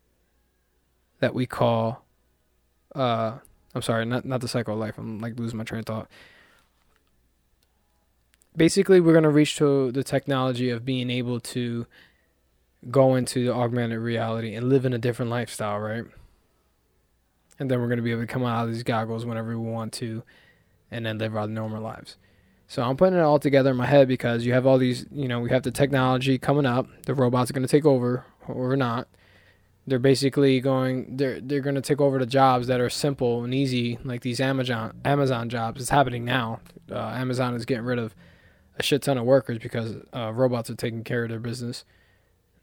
that 1.20 1.34
we 1.34 1.46
call? 1.46 2.04
Uh, 2.94 3.38
I'm 3.74 3.82
sorry, 3.82 4.04
not 4.04 4.24
not 4.24 4.40
the 4.40 4.48
cycle 4.48 4.74
of 4.74 4.80
life. 4.80 4.98
I'm 4.98 5.20
like 5.20 5.38
losing 5.38 5.58
my 5.58 5.64
train 5.64 5.80
of 5.80 5.86
thought. 5.86 6.08
Basically, 8.56 9.00
we're 9.00 9.14
gonna 9.14 9.30
reach 9.30 9.56
to 9.56 9.92
the 9.92 10.02
technology 10.02 10.70
of 10.70 10.84
being 10.84 11.10
able 11.10 11.40
to 11.40 11.86
go 12.88 13.14
into 13.14 13.44
the 13.44 13.52
augmented 13.52 13.98
reality 13.98 14.54
and 14.54 14.68
live 14.68 14.84
in 14.84 14.92
a 14.92 14.98
different 14.98 15.30
lifestyle, 15.30 15.78
right? 15.78 16.04
And 17.58 17.70
then 17.70 17.80
we're 17.80 17.88
going 17.88 17.98
to 17.98 18.02
be 18.02 18.12
able 18.12 18.22
to 18.22 18.26
come 18.26 18.44
out 18.44 18.64
of 18.64 18.72
these 18.72 18.82
goggles 18.82 19.26
whenever 19.26 19.50
we 19.50 19.56
want 19.56 19.92
to 19.94 20.22
and 20.90 21.04
then 21.04 21.18
live 21.18 21.36
our 21.36 21.46
normal 21.46 21.82
lives. 21.82 22.16
So 22.68 22.82
I'm 22.82 22.96
putting 22.96 23.18
it 23.18 23.22
all 23.22 23.38
together 23.38 23.70
in 23.70 23.76
my 23.76 23.86
head 23.86 24.08
because 24.08 24.46
you 24.46 24.52
have 24.54 24.66
all 24.66 24.78
these, 24.78 25.04
you 25.12 25.28
know, 25.28 25.40
we 25.40 25.50
have 25.50 25.62
the 25.62 25.70
technology 25.70 26.38
coming 26.38 26.64
up. 26.64 26.86
The 27.04 27.14
robots 27.14 27.50
are 27.50 27.52
going 27.52 27.66
to 27.66 27.68
take 27.68 27.84
over 27.84 28.24
or 28.52 28.76
not. 28.76 29.08
They're 29.86 29.98
basically 29.98 30.60
going 30.60 31.16
they're 31.16 31.40
they're 31.40 31.60
going 31.60 31.74
to 31.74 31.80
take 31.80 32.00
over 32.00 32.18
the 32.18 32.26
jobs 32.26 32.66
that 32.68 32.80
are 32.80 32.90
simple 32.90 33.42
and 33.42 33.54
easy 33.54 33.98
like 34.04 34.20
these 34.22 34.40
Amazon 34.40 35.00
Amazon 35.04 35.48
jobs. 35.48 35.80
It's 35.80 35.90
happening 35.90 36.24
now. 36.24 36.60
Uh, 36.90 36.98
Amazon 36.98 37.54
is 37.54 37.64
getting 37.64 37.84
rid 37.84 37.98
of 37.98 38.14
a 38.78 38.82
shit 38.82 39.02
ton 39.02 39.18
of 39.18 39.24
workers 39.24 39.58
because 39.58 39.96
uh, 40.14 40.32
robots 40.32 40.70
are 40.70 40.74
taking 40.74 41.04
care 41.04 41.24
of 41.24 41.30
their 41.30 41.40
business. 41.40 41.84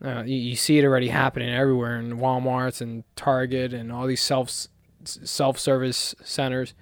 Uh, 0.03 0.23
you, 0.23 0.35
you, 0.35 0.55
see 0.55 0.77
it 0.77 0.85
already 0.85 1.07
happening 1.07 1.49
everywhere 1.49 1.99
in 1.99 2.19
WalMarts 2.19 2.81
and 2.81 3.03
Target 3.15 3.73
and 3.73 3.91
all 3.91 4.05
these 4.05 4.21
self 4.21 4.67
self 5.03 5.57
service 5.57 6.13
centers. 6.23 6.75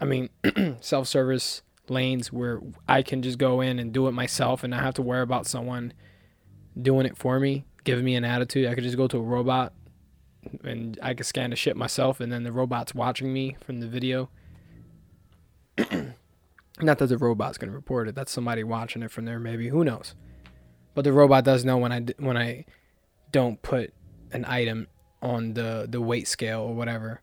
I 0.00 0.06
mean, 0.06 0.30
self 0.80 1.06
service 1.06 1.62
lanes 1.88 2.32
where 2.32 2.60
I 2.88 3.02
can 3.02 3.22
just 3.22 3.38
go 3.38 3.60
in 3.60 3.78
and 3.78 3.92
do 3.92 4.08
it 4.08 4.12
myself 4.12 4.64
and 4.64 4.70
not 4.70 4.82
have 4.82 4.94
to 4.94 5.02
worry 5.02 5.22
about 5.22 5.46
someone 5.46 5.92
doing 6.80 7.06
it 7.06 7.16
for 7.16 7.38
me, 7.38 7.64
giving 7.84 8.04
me 8.04 8.14
an 8.16 8.24
attitude. 8.24 8.66
I 8.66 8.74
could 8.74 8.84
just 8.84 8.96
go 8.96 9.06
to 9.08 9.18
a 9.18 9.22
robot 9.22 9.72
and 10.62 10.98
I 11.02 11.14
could 11.14 11.26
scan 11.26 11.50
the 11.50 11.56
shit 11.56 11.76
myself 11.76 12.20
and 12.20 12.32
then 12.32 12.42
the 12.42 12.52
robot's 12.52 12.94
watching 12.94 13.32
me 13.32 13.56
from 13.64 13.80
the 13.80 13.86
video. 13.86 14.30
not 16.80 16.98
that 16.98 17.06
the 17.06 17.18
robot's 17.18 17.58
to 17.58 17.70
report 17.70 18.08
it. 18.08 18.14
That's 18.14 18.32
somebody 18.32 18.64
watching 18.64 19.02
it 19.02 19.10
from 19.10 19.24
there 19.24 19.38
maybe. 19.38 19.68
Who 19.68 19.84
knows? 19.84 20.14
But 20.94 21.04
the 21.04 21.12
robot 21.12 21.44
does 21.44 21.64
know 21.64 21.78
when 21.78 21.92
I 21.92 22.04
when 22.18 22.36
I 22.36 22.64
don't 23.32 23.60
put 23.62 23.92
an 24.32 24.44
item 24.46 24.86
on 25.20 25.54
the 25.54 25.86
the 25.88 26.00
weight 26.00 26.28
scale 26.28 26.60
or 26.60 26.74
whatever 26.74 27.20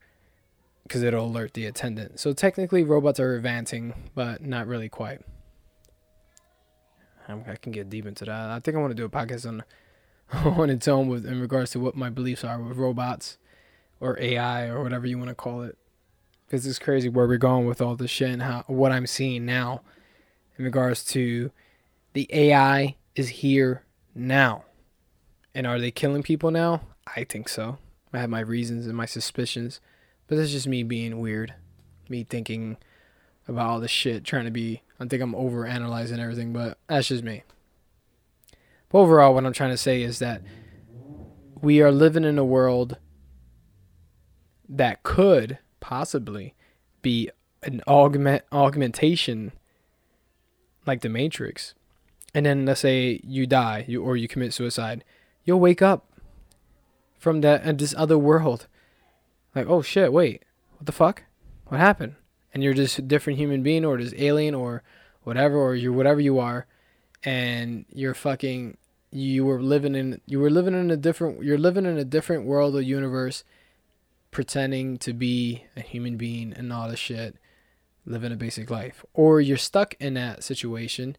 because 0.84 1.04
it'll 1.04 1.26
alert 1.26 1.54
the 1.54 1.66
attendant. 1.66 2.20
So 2.20 2.34
technically, 2.34 2.84
robots 2.84 3.20
are 3.20 3.36
advancing, 3.36 3.94
but 4.14 4.42
not 4.42 4.68
really 4.68 4.90
quite. 4.90 5.22
I 7.30 7.56
can 7.56 7.72
get 7.72 7.90
deep 7.90 8.06
into 8.06 8.26
that. 8.26 8.50
I 8.50 8.60
think 8.60 8.76
I 8.76 8.82
want 8.82 8.92
to 8.92 8.96
do 8.96 9.06
a 9.06 9.10
podcast 9.10 9.48
on 9.48 9.64
on 10.46 10.70
its 10.70 10.88
own 10.88 11.08
with 11.08 11.26
in 11.26 11.42
regards 11.42 11.72
to 11.72 11.80
what 11.80 11.96
my 11.96 12.10
beliefs 12.10 12.44
are 12.44 12.60
with 12.60 12.78
robots 12.78 13.38
or 14.00 14.18
AI 14.20 14.68
or 14.68 14.82
whatever 14.82 15.06
you 15.06 15.18
want 15.18 15.30
to 15.30 15.36
call 15.36 15.64
it. 15.64 15.78
Because 16.46 16.66
it's 16.66 16.80
crazy 16.80 17.10
where 17.10 17.28
we're 17.28 17.38
going 17.38 17.66
with 17.66 17.82
all 17.82 17.96
this 17.96 18.12
shit 18.12 18.30
and 18.30 18.42
how 18.42 18.64
what 18.68 18.92
I'm 18.92 19.08
seeing 19.08 19.46
now 19.46 19.82
in 20.58 20.66
regards 20.66 21.04
to 21.06 21.52
the 22.14 22.28
AI 22.32 22.96
is 23.16 23.30
here 23.30 23.84
now. 24.16 24.66
And 25.54 25.68
are 25.68 25.80
they 25.80 25.92
killing 25.92 26.24
people 26.24 26.52
now? 26.52 26.82
I 27.16 27.24
think 27.24 27.50
so. 27.50 27.78
I 28.14 28.20
have 28.20 28.30
my 28.30 28.40
reasons 28.40 28.86
and 28.88 28.96
my 28.96 29.06
suspicions. 29.06 29.80
But 30.28 30.38
that's 30.38 30.52
just 30.52 30.68
me 30.68 30.84
being 30.84 31.20
weird. 31.20 31.54
Me 32.10 32.24
thinking 32.24 32.78
about 33.48 33.70
all 33.70 33.80
this 33.80 33.92
shit, 33.92 34.24
trying 34.24 34.46
to 34.46 34.52
be. 34.52 34.82
I 35.00 35.06
think 35.06 35.22
I'm 35.22 35.36
over 35.36 35.66
analyzing 35.66 36.20
everything, 36.20 36.54
but 36.54 36.78
that's 36.88 37.08
just 37.08 37.24
me. 37.24 37.44
But 38.92 39.00
overall, 39.00 39.34
what 39.34 39.46
I'm 39.46 39.54
trying 39.54 39.72
to 39.72 39.78
say 39.78 40.02
is 40.02 40.20
that 40.20 40.42
we 41.62 41.82
are 41.82 41.92
living 41.92 42.24
in 42.24 42.38
a 42.38 42.46
world 42.46 42.98
that 44.68 45.04
could 45.04 45.60
possibly 45.80 46.56
be 47.02 47.30
an 47.64 47.82
augment 47.88 48.44
augmentation 48.52 49.52
like 50.86 51.02
the 51.02 51.10
Matrix. 51.10 51.74
And 52.34 52.46
then 52.46 52.66
let's 52.66 52.82
say 52.82 53.20
you 53.24 53.46
die, 53.46 53.86
you 53.88 54.02
or 54.02 54.16
you 54.16 54.28
commit 54.28 54.54
suicide, 54.54 55.04
you'll 55.44 55.60
wake 55.60 55.82
up 55.82 56.08
from 57.20 57.42
that 57.42 57.62
and 57.64 57.78
this 57.78 57.94
other 57.98 58.18
world 58.18 58.68
like, 59.54 59.68
oh 59.68 59.82
shit, 59.82 60.14
wait, 60.14 60.44
what 60.78 60.86
the 60.86 60.92
fuck? 60.92 61.24
What 61.68 61.80
happened? 61.80 62.16
And 62.54 62.64
you're 62.64 62.74
just 62.74 62.98
a 62.98 63.02
different 63.02 63.38
human 63.38 63.64
being 63.64 63.86
or 63.86 63.98
just 63.98 64.16
alien 64.16 64.56
or 64.56 64.84
whatever, 65.24 65.58
or 65.58 65.76
you're 65.76 65.94
whatever 65.94 66.20
you 66.20 66.40
are, 66.40 66.66
and 67.24 67.86
you're 67.90 68.14
fucking 68.14 68.78
you 69.12 69.46
were 69.46 69.62
living 69.62 69.94
in 69.94 70.22
you 70.26 70.40
were 70.40 70.50
living 70.50 70.74
in 70.74 70.90
a 70.90 70.98
different 70.98 71.44
you're 71.44 71.58
living 71.58 71.86
in 71.86 71.98
a 71.98 72.06
different 72.06 72.46
world 72.46 72.76
or 72.76 72.82
universe 72.82 73.44
pretending 74.32 74.98
to 74.98 75.14
be 75.14 75.66
a 75.76 75.82
human 75.82 76.16
being 76.16 76.54
and 76.54 76.72
all 76.72 76.90
this 76.90 77.00
shit 77.00 77.36
living 78.06 78.32
a 78.32 78.36
basic 78.36 78.70
life. 78.70 79.06
Or 79.14 79.42
you're 79.42 79.58
stuck 79.58 79.94
in 80.00 80.16
that 80.16 80.44
situation 80.44 81.18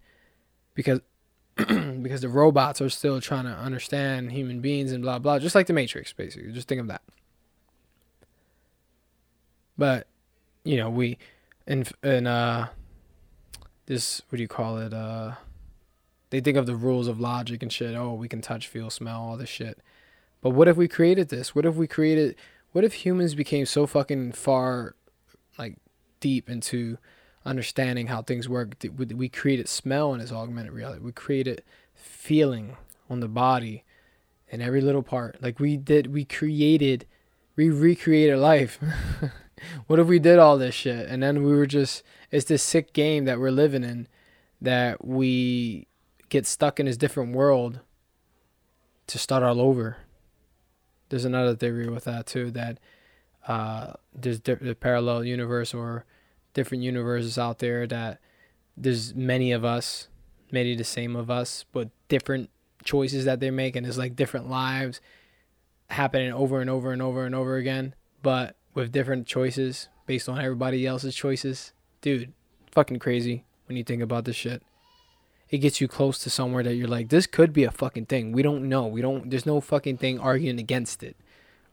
because 0.75 1.01
because 1.57 2.23
the 2.23 2.31
robots 2.31 2.81
are 2.81 2.89
still 2.89 3.21
trying 3.21 3.45
to 3.45 3.51
understand 3.51 4.33
human 4.33 4.61
beings 4.61 4.91
and 4.91 5.03
blah 5.03 5.19
blah. 5.19 5.39
Just 5.39 5.55
like 5.55 5.67
the 5.67 5.73
matrix 5.73 6.13
basically. 6.13 6.51
Just 6.53 6.69
think 6.69 6.81
of 6.81 6.89
that. 6.89 7.03
But 9.77 10.07
you 10.65 10.79
know, 10.79 10.89
we 10.89 11.19
in 11.67 11.85
in 12.03 12.27
uh 12.27 12.69
this 13.87 14.23
what 14.31 14.37
do 14.37 14.43
you 14.43 14.49
call 14.49 14.79
it? 14.79 14.95
Uh 14.95 15.33
they 16.33 16.41
think 16.41 16.57
of 16.57 16.65
the 16.65 16.75
rules 16.75 17.09
of 17.09 17.21
logic 17.21 17.63
and 17.63 17.71
shit. 17.71 17.95
Oh, 17.95 18.15
we 18.15 18.27
can 18.27 18.41
touch, 18.41 18.67
feel, 18.67 18.89
smell, 18.89 19.21
all 19.21 19.37
this 19.37 19.51
shit. 19.51 19.79
But 20.41 20.51
what 20.51 20.67
if 20.67 20.79
we 20.79 20.89
created 20.89 21.29
this? 21.29 21.55
What 21.55 21.67
if 21.67 21.75
we 21.75 21.87
created 21.87 22.37
what 22.73 22.85
if 22.85 22.95
humans 23.05 23.35
became 23.35 23.67
so 23.67 23.87
fucking 23.87 24.33
far 24.33 24.97
like 25.59 25.77
deep 26.21 26.49
into 26.49 26.97
understanding 27.45 28.07
how 28.07 28.23
things 28.23 28.49
work 28.49 28.75
we 28.97 29.29
created 29.29 29.69
smell 29.69 30.15
in 30.15 30.21
this 30.21 30.33
augmented 30.33 30.73
reality 30.73 31.03
we 31.03 31.13
created 31.13 31.63
feeling 31.95 32.79
on 33.11 33.21
the 33.21 33.29
body 33.29 33.85
in 34.49 34.63
every 34.63 34.81
little 34.81 35.03
part 35.03 35.37
like 35.43 35.61
we 35.61 35.77
did 35.77 36.15
we 36.15 36.25
created 36.25 37.05
we 37.57 37.69
recreated 37.69 38.39
life 38.39 38.79
what 39.87 39.99
if 39.99 40.07
we 40.07 40.19
did 40.19 40.39
all 40.39 40.57
this 40.57 40.75
shit 40.75 41.07
and 41.09 41.23
then 41.23 41.43
we 41.43 41.53
were 41.53 41.67
just 41.67 42.03
it's 42.31 42.47
this 42.47 42.63
sick 42.63 42.95
game 42.95 43.27
that 43.27 43.39
we're 43.39 43.51
living 43.51 43.85
in 43.85 44.09
that 44.63 45.05
we 45.05 45.87
get 46.33 46.47
stuck 46.47 46.81
in 46.81 46.87
his 46.87 46.97
different 46.97 47.35
world 47.35 47.81
to 49.07 49.19
start 49.19 49.43
all 49.43 49.61
over. 49.61 49.99
There's 51.11 51.27
another 51.27 51.55
theory 51.55 51.91
with 51.91 52.05
that 52.05 52.25
too 52.25 52.51
that 52.53 52.79
uh, 53.47 53.93
there's 54.15 54.41
a 54.49 54.75
parallel 54.75 55.25
universe 55.25 55.75
or 55.75 56.07
different 56.55 56.85
universes 56.85 57.37
out 57.37 57.59
there 57.59 57.87
that 57.87 58.19
there's 58.79 59.15
many 59.15 59.53
of 59.53 59.63
us, 59.63 60.09
many 60.51 60.75
the 60.75 60.85
same 60.85 61.17
of 61.17 61.31
us, 61.31 61.67
but 61.71 61.91
different 62.09 62.49
choices 62.83 63.27
that 63.27 63.41
they 63.41 63.51
make, 63.51 63.77
and 63.77 63.87
it's 63.87 63.99
like 63.99 64.17
different 64.17 64.49
lives 64.49 65.03
happening 65.91 66.33
over 66.33 66.63
and 66.63 66.71
over 66.71 66.93
and 66.93 67.03
over 67.03 67.27
and 67.27 67.35
over 67.35 67.57
again. 67.57 67.95
But 68.23 68.57
with 68.73 68.91
different 68.91 69.27
choices 69.27 69.91
based 70.07 70.31
on 70.31 70.39
everybody 70.39 70.87
else's 70.87 71.15
choices. 71.15 71.75
Dude, 72.01 72.33
fucking 72.71 73.01
crazy 73.01 73.45
when 73.67 73.77
you 73.77 73.85
think 73.85 74.01
about 74.01 74.25
this 74.25 74.37
shit. 74.37 74.63
It 75.53 75.59
gets 75.59 75.81
you 75.81 75.87
close 75.87 76.19
to 76.21 76.31
somewhere 76.31 76.65
that 76.65 76.75
you're 76.75 76.89
like, 76.89 77.11
this 77.11 77.29
could 77.29 77.53
be 77.53 77.63
a 77.63 77.71
fucking 77.71 78.07
thing. 78.07 78.33
We 78.33 78.43
don't 78.43 78.69
know. 78.69 78.87
We 78.87 79.03
don't, 79.03 79.31
there's 79.31 79.47
no 79.47 79.61
fucking 79.61 79.99
thing 79.99 80.19
arguing 80.19 80.59
against 80.59 81.05
it. 81.05 81.15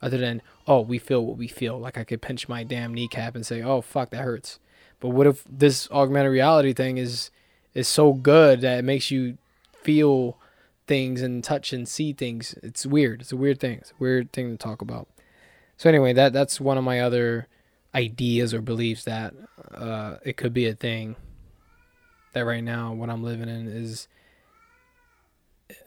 Other 0.02 0.18
than, 0.18 0.42
oh, 0.68 0.82
we 0.82 1.00
feel 1.00 1.26
what 1.26 1.38
we 1.38 1.48
feel. 1.48 1.80
Like 1.80 1.98
I 1.98 2.04
could 2.04 2.22
pinch 2.22 2.48
my 2.48 2.64
damn 2.64 2.94
kneecap 2.94 3.36
and 3.36 3.46
say, 3.46 3.62
oh, 3.62 3.82
fuck, 3.82 4.12
that 4.12 4.22
hurts. 4.22 4.60
But 5.00 5.10
what 5.10 5.28
if 5.28 5.44
this 5.50 5.90
augmented 5.92 6.32
reality 6.32 6.74
thing 6.74 6.98
is 6.98 7.32
is 7.74 7.88
so 7.88 8.14
good 8.14 8.62
that 8.62 8.80
it 8.80 8.84
makes 8.84 9.12
you 9.12 9.38
feel 9.72 10.38
things 10.88 11.22
and 11.22 11.44
touch 11.44 11.72
and 11.74 11.88
see 11.88 12.14
things? 12.14 12.56
It's 12.62 12.86
weird. 12.86 13.22
It's 13.22 13.32
a 13.32 13.38
weird 13.38 13.60
thing. 13.60 13.78
It's 13.80 13.92
a 13.92 14.00
weird 14.00 14.32
thing 14.34 14.52
to 14.52 14.58
talk 14.58 14.82
about. 14.82 15.08
So 15.78 15.90
anyway, 15.90 16.14
that 16.14 16.34
that's 16.34 16.60
one 16.60 16.78
of 16.78 16.84
my 16.84 17.00
other 17.00 17.48
ideas 17.96 18.54
or 18.54 18.62
beliefs 18.62 19.06
that 19.06 19.34
uh, 19.74 20.18
it 20.24 20.36
could 20.36 20.54
be 20.54 20.68
a 20.68 20.76
thing. 20.76 21.16
That 22.34 22.42
right 22.46 22.64
now, 22.64 22.94
what 22.94 23.10
I'm 23.10 23.24
living 23.24 23.50
in 23.50 23.68
is 23.68 24.08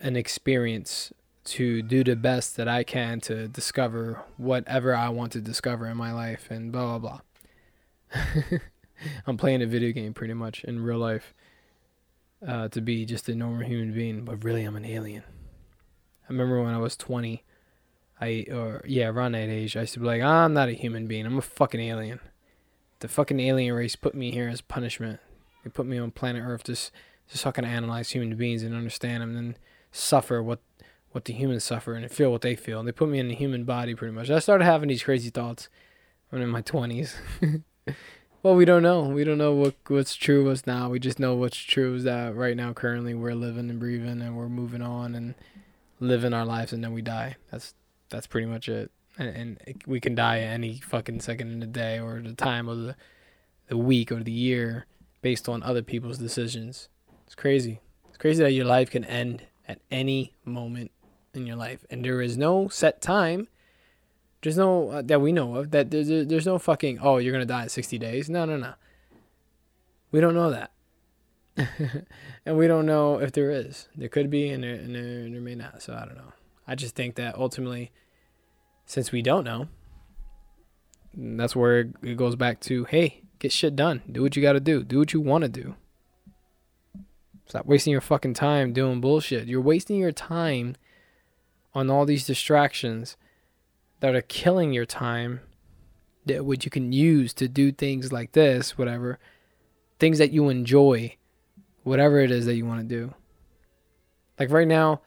an 0.00 0.16
experience 0.16 1.12
to 1.44 1.82
do 1.82 2.04
the 2.04 2.16
best 2.16 2.56
that 2.56 2.68
I 2.68 2.84
can 2.84 3.20
to 3.22 3.48
discover 3.48 4.22
whatever 4.36 4.94
I 4.94 5.08
want 5.08 5.32
to 5.32 5.40
discover 5.40 5.86
in 5.86 5.96
my 5.96 6.12
life 6.12 6.50
and 6.50 6.70
blah 6.70 6.98
blah 6.98 7.20
blah. 8.12 8.20
I'm 9.26 9.36
playing 9.36 9.62
a 9.62 9.66
video 9.66 9.92
game 9.92 10.14
pretty 10.14 10.34
much 10.34 10.62
in 10.64 10.82
real 10.82 10.98
life 10.98 11.34
uh, 12.46 12.68
to 12.68 12.80
be 12.80 13.04
just 13.04 13.28
a 13.28 13.34
normal 13.34 13.66
human 13.66 13.92
being, 13.92 14.24
but 14.24 14.44
really 14.44 14.64
I'm 14.64 14.76
an 14.76 14.84
alien. 14.84 15.24
I 16.24 16.32
remember 16.32 16.62
when 16.62 16.74
I 16.74 16.78
was 16.78 16.96
20, 16.96 17.44
I 18.20 18.46
or 18.52 18.82
yeah, 18.86 19.08
around 19.08 19.32
that 19.32 19.48
age, 19.48 19.76
I 19.76 19.80
used 19.80 19.94
to 19.94 20.00
be 20.00 20.06
like, 20.06 20.22
I'm 20.22 20.54
not 20.54 20.68
a 20.68 20.72
human 20.72 21.06
being. 21.06 21.26
I'm 21.26 21.38
a 21.38 21.42
fucking 21.42 21.80
alien. 21.80 22.20
The 23.00 23.08
fucking 23.08 23.40
alien 23.40 23.74
race 23.74 23.96
put 23.96 24.14
me 24.14 24.30
here 24.30 24.48
as 24.48 24.60
punishment. 24.60 25.18
They 25.62 25.70
put 25.70 25.86
me 25.86 25.98
on 25.98 26.10
planet 26.10 26.42
Earth 26.44 26.64
just 26.64 26.92
just 27.28 27.44
fucking 27.44 27.64
analyze 27.64 28.10
human 28.10 28.36
beings 28.36 28.62
and 28.62 28.74
understand 28.74 29.22
them, 29.22 29.36
and 29.36 29.58
suffer 29.90 30.42
what 30.42 30.60
what 31.12 31.26
the 31.26 31.32
humans 31.32 31.62
suffer 31.64 31.94
and 31.94 32.10
feel 32.10 32.32
what 32.32 32.40
they 32.40 32.56
feel. 32.56 32.78
And 32.78 32.88
they 32.88 32.92
put 32.92 33.08
me 33.08 33.18
in 33.18 33.28
the 33.28 33.34
human 33.34 33.64
body 33.64 33.94
pretty 33.94 34.14
much. 34.14 34.30
I 34.30 34.38
started 34.38 34.64
having 34.64 34.88
these 34.88 35.02
crazy 35.02 35.30
thoughts 35.30 35.68
when 36.30 36.42
in 36.42 36.48
my 36.48 36.62
twenties. 36.62 37.16
well, 38.42 38.54
we 38.54 38.64
don't 38.64 38.82
know. 38.82 39.02
We 39.02 39.24
don't 39.24 39.38
know 39.38 39.52
what 39.52 39.76
what's 39.88 40.14
true, 40.14 40.46
what's 40.46 40.66
not. 40.66 40.90
We 40.90 40.98
just 40.98 41.18
know 41.18 41.34
what's 41.34 41.58
true 41.58 41.94
is 41.94 42.04
that 42.04 42.34
right 42.34 42.56
now, 42.56 42.72
currently, 42.72 43.14
we're 43.14 43.34
living 43.34 43.70
and 43.70 43.78
breathing 43.78 44.22
and 44.22 44.36
we're 44.36 44.48
moving 44.48 44.82
on 44.82 45.14
and 45.14 45.34
living 46.00 46.32
our 46.32 46.44
lives 46.44 46.72
and 46.72 46.82
then 46.82 46.92
we 46.92 47.02
die. 47.02 47.36
That's 47.50 47.74
that's 48.08 48.26
pretty 48.26 48.46
much 48.46 48.68
it. 48.68 48.90
And, 49.18 49.28
and 49.36 49.82
we 49.86 50.00
can 50.00 50.14
die 50.14 50.40
any 50.40 50.80
fucking 50.80 51.20
second 51.20 51.52
in 51.52 51.60
the 51.60 51.66
day 51.66 52.00
or 52.00 52.20
the 52.20 52.34
time 52.34 52.68
of 52.68 52.78
the 52.78 52.96
the 53.68 53.76
week 53.76 54.10
or 54.10 54.22
the 54.22 54.32
year 54.32 54.86
based 55.22 55.48
on 55.48 55.62
other 55.62 55.82
people's 55.82 56.18
decisions. 56.18 56.88
It's 57.24 57.34
crazy. 57.34 57.80
It's 58.08 58.18
crazy 58.18 58.42
that 58.42 58.52
your 58.52 58.66
life 58.66 58.90
can 58.90 59.04
end 59.04 59.44
at 59.66 59.80
any 59.90 60.34
moment 60.44 60.90
in 61.32 61.46
your 61.46 61.56
life, 61.56 61.84
and 61.88 62.04
there 62.04 62.20
is 62.20 62.36
no 62.36 62.68
set 62.68 63.00
time. 63.00 63.48
There's 64.42 64.58
no 64.58 64.90
uh, 64.90 65.02
that 65.02 65.20
we 65.20 65.32
know 65.32 65.54
of 65.56 65.70
that 65.70 65.90
there's 65.90 66.08
there's 66.08 66.46
no 66.46 66.58
fucking 66.58 66.98
oh 67.00 67.18
you're 67.18 67.32
gonna 67.32 67.46
die 67.46 67.62
in 67.62 67.68
60 67.68 67.96
days. 67.98 68.28
No 68.28 68.44
no 68.44 68.56
no. 68.56 68.74
We 70.10 70.20
don't 70.20 70.34
know 70.34 70.50
that. 70.50 70.72
and 72.46 72.56
we 72.56 72.66
don't 72.66 72.86
know 72.86 73.18
if 73.18 73.32
there 73.32 73.50
is. 73.50 73.88
There 73.96 74.08
could 74.08 74.30
be, 74.30 74.48
and 74.48 74.62
there, 74.62 74.74
and 74.74 74.94
there, 74.94 75.02
and 75.02 75.34
there 75.34 75.40
may 75.40 75.54
not. 75.54 75.82
So 75.82 75.94
I 75.94 76.04
don't 76.04 76.16
know. 76.16 76.32
I 76.66 76.74
just 76.74 76.94
think 76.94 77.16
that 77.16 77.36
ultimately, 77.36 77.90
since 78.84 79.12
we 79.12 79.22
don't 79.22 79.44
know, 79.44 79.68
that's 81.14 81.54
where 81.54 81.90
it 82.02 82.16
goes 82.16 82.36
back 82.36 82.60
to 82.60 82.84
hey, 82.84 83.22
get 83.42 83.52
shit 83.52 83.74
done. 83.74 84.02
Do 84.10 84.22
what 84.22 84.36
you 84.36 84.42
got 84.42 84.52
to 84.52 84.60
do. 84.60 84.84
Do 84.84 85.00
what 85.00 85.12
you 85.12 85.20
want 85.20 85.42
to 85.42 85.48
do. 85.48 85.74
Stop 87.46 87.66
wasting 87.66 87.90
your 87.90 88.00
fucking 88.00 88.34
time 88.34 88.72
doing 88.72 89.00
bullshit. 89.00 89.48
You're 89.48 89.60
wasting 89.60 89.98
your 89.98 90.12
time 90.12 90.76
on 91.74 91.90
all 91.90 92.06
these 92.06 92.24
distractions 92.24 93.16
that 93.98 94.14
are 94.14 94.22
killing 94.22 94.72
your 94.72 94.86
time 94.86 95.40
that 96.24 96.44
which 96.44 96.64
you 96.64 96.70
can 96.70 96.92
use 96.92 97.34
to 97.34 97.48
do 97.48 97.72
things 97.72 98.12
like 98.12 98.32
this, 98.32 98.78
whatever, 98.78 99.18
things 99.98 100.18
that 100.18 100.30
you 100.30 100.48
enjoy 100.48 101.16
whatever 101.82 102.20
it 102.20 102.30
is 102.30 102.46
that 102.46 102.54
you 102.54 102.64
want 102.64 102.80
to 102.80 102.86
do. 102.86 103.12
Like 104.38 104.50
right 104.50 104.68
now, 104.68 105.00